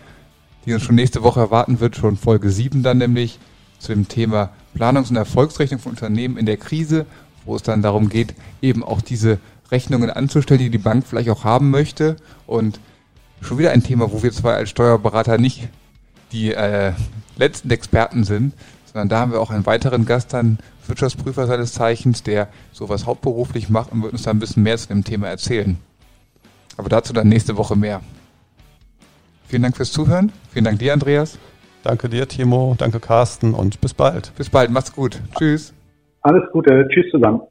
die 0.65 0.73
uns 0.73 0.81
schon 0.81 0.95
nächste 0.95 1.21
Woche 1.21 1.41
erwarten 1.41 1.79
wird, 1.79 1.95
schon 1.95 2.17
Folge 2.17 2.49
7 2.49 2.81
dann 2.81 2.97
nämlich 2.97 3.37
zu 3.77 3.93
dem 3.93 4.07
Thema 4.07 4.49
Planungs- 4.75 5.09
und 5.09 5.17
Erfolgsrechnung 5.17 5.79
von 5.79 5.91
Unternehmen 5.91 6.37
in 6.37 6.45
der 6.45 6.57
Krise 6.57 7.05
wo 7.45 7.55
es 7.55 7.63
dann 7.63 7.81
darum 7.81 8.09
geht, 8.09 8.33
eben 8.61 8.83
auch 8.83 9.01
diese 9.01 9.39
Rechnungen 9.71 10.09
anzustellen, 10.09 10.59
die 10.59 10.69
die 10.69 10.77
Bank 10.77 11.05
vielleicht 11.07 11.29
auch 11.29 11.43
haben 11.43 11.69
möchte. 11.69 12.15
Und 12.47 12.79
schon 13.41 13.57
wieder 13.57 13.71
ein 13.71 13.83
Thema, 13.83 14.11
wo 14.11 14.23
wir 14.23 14.31
zwar 14.31 14.55
als 14.55 14.69
Steuerberater 14.69 15.37
nicht 15.37 15.67
die 16.31 16.53
äh, 16.53 16.93
letzten 17.37 17.69
Experten 17.71 18.23
sind, 18.23 18.53
sondern 18.91 19.09
da 19.09 19.19
haben 19.19 19.31
wir 19.31 19.41
auch 19.41 19.51
einen 19.51 19.65
weiteren 19.65 20.05
Gast 20.05 20.33
dann, 20.33 20.59
Wirtschaftsprüfer 20.85 21.47
seines 21.47 21.73
Zeichens, 21.73 22.23
der 22.23 22.49
sowas 22.73 23.05
hauptberuflich 23.05 23.69
macht 23.69 23.91
und 23.91 24.03
wird 24.03 24.11
uns 24.13 24.23
da 24.23 24.31
ein 24.31 24.39
bisschen 24.39 24.63
mehr 24.63 24.77
zu 24.77 24.89
dem 24.89 25.03
Thema 25.03 25.27
erzählen. 25.29 25.77
Aber 26.77 26.89
dazu 26.89 27.13
dann 27.13 27.29
nächste 27.29 27.55
Woche 27.57 27.75
mehr. 27.75 28.01
Vielen 29.47 29.63
Dank 29.63 29.77
fürs 29.77 29.91
Zuhören. 29.91 30.31
Vielen 30.51 30.65
Dank 30.65 30.79
dir, 30.79 30.93
Andreas. 30.93 31.37
Danke 31.83 32.09
dir, 32.09 32.27
Timo. 32.27 32.75
Danke, 32.77 32.99
Carsten. 32.99 33.53
Und 33.53 33.79
bis 33.81 33.93
bald. 33.93 34.33
Bis 34.35 34.49
bald. 34.49 34.71
Macht's 34.71 34.93
gut. 34.93 35.21
Tschüss. 35.37 35.73
Alles 36.23 36.49
Gute. 36.51 36.87
Tschüss 36.89 37.11
zusammen. 37.11 37.41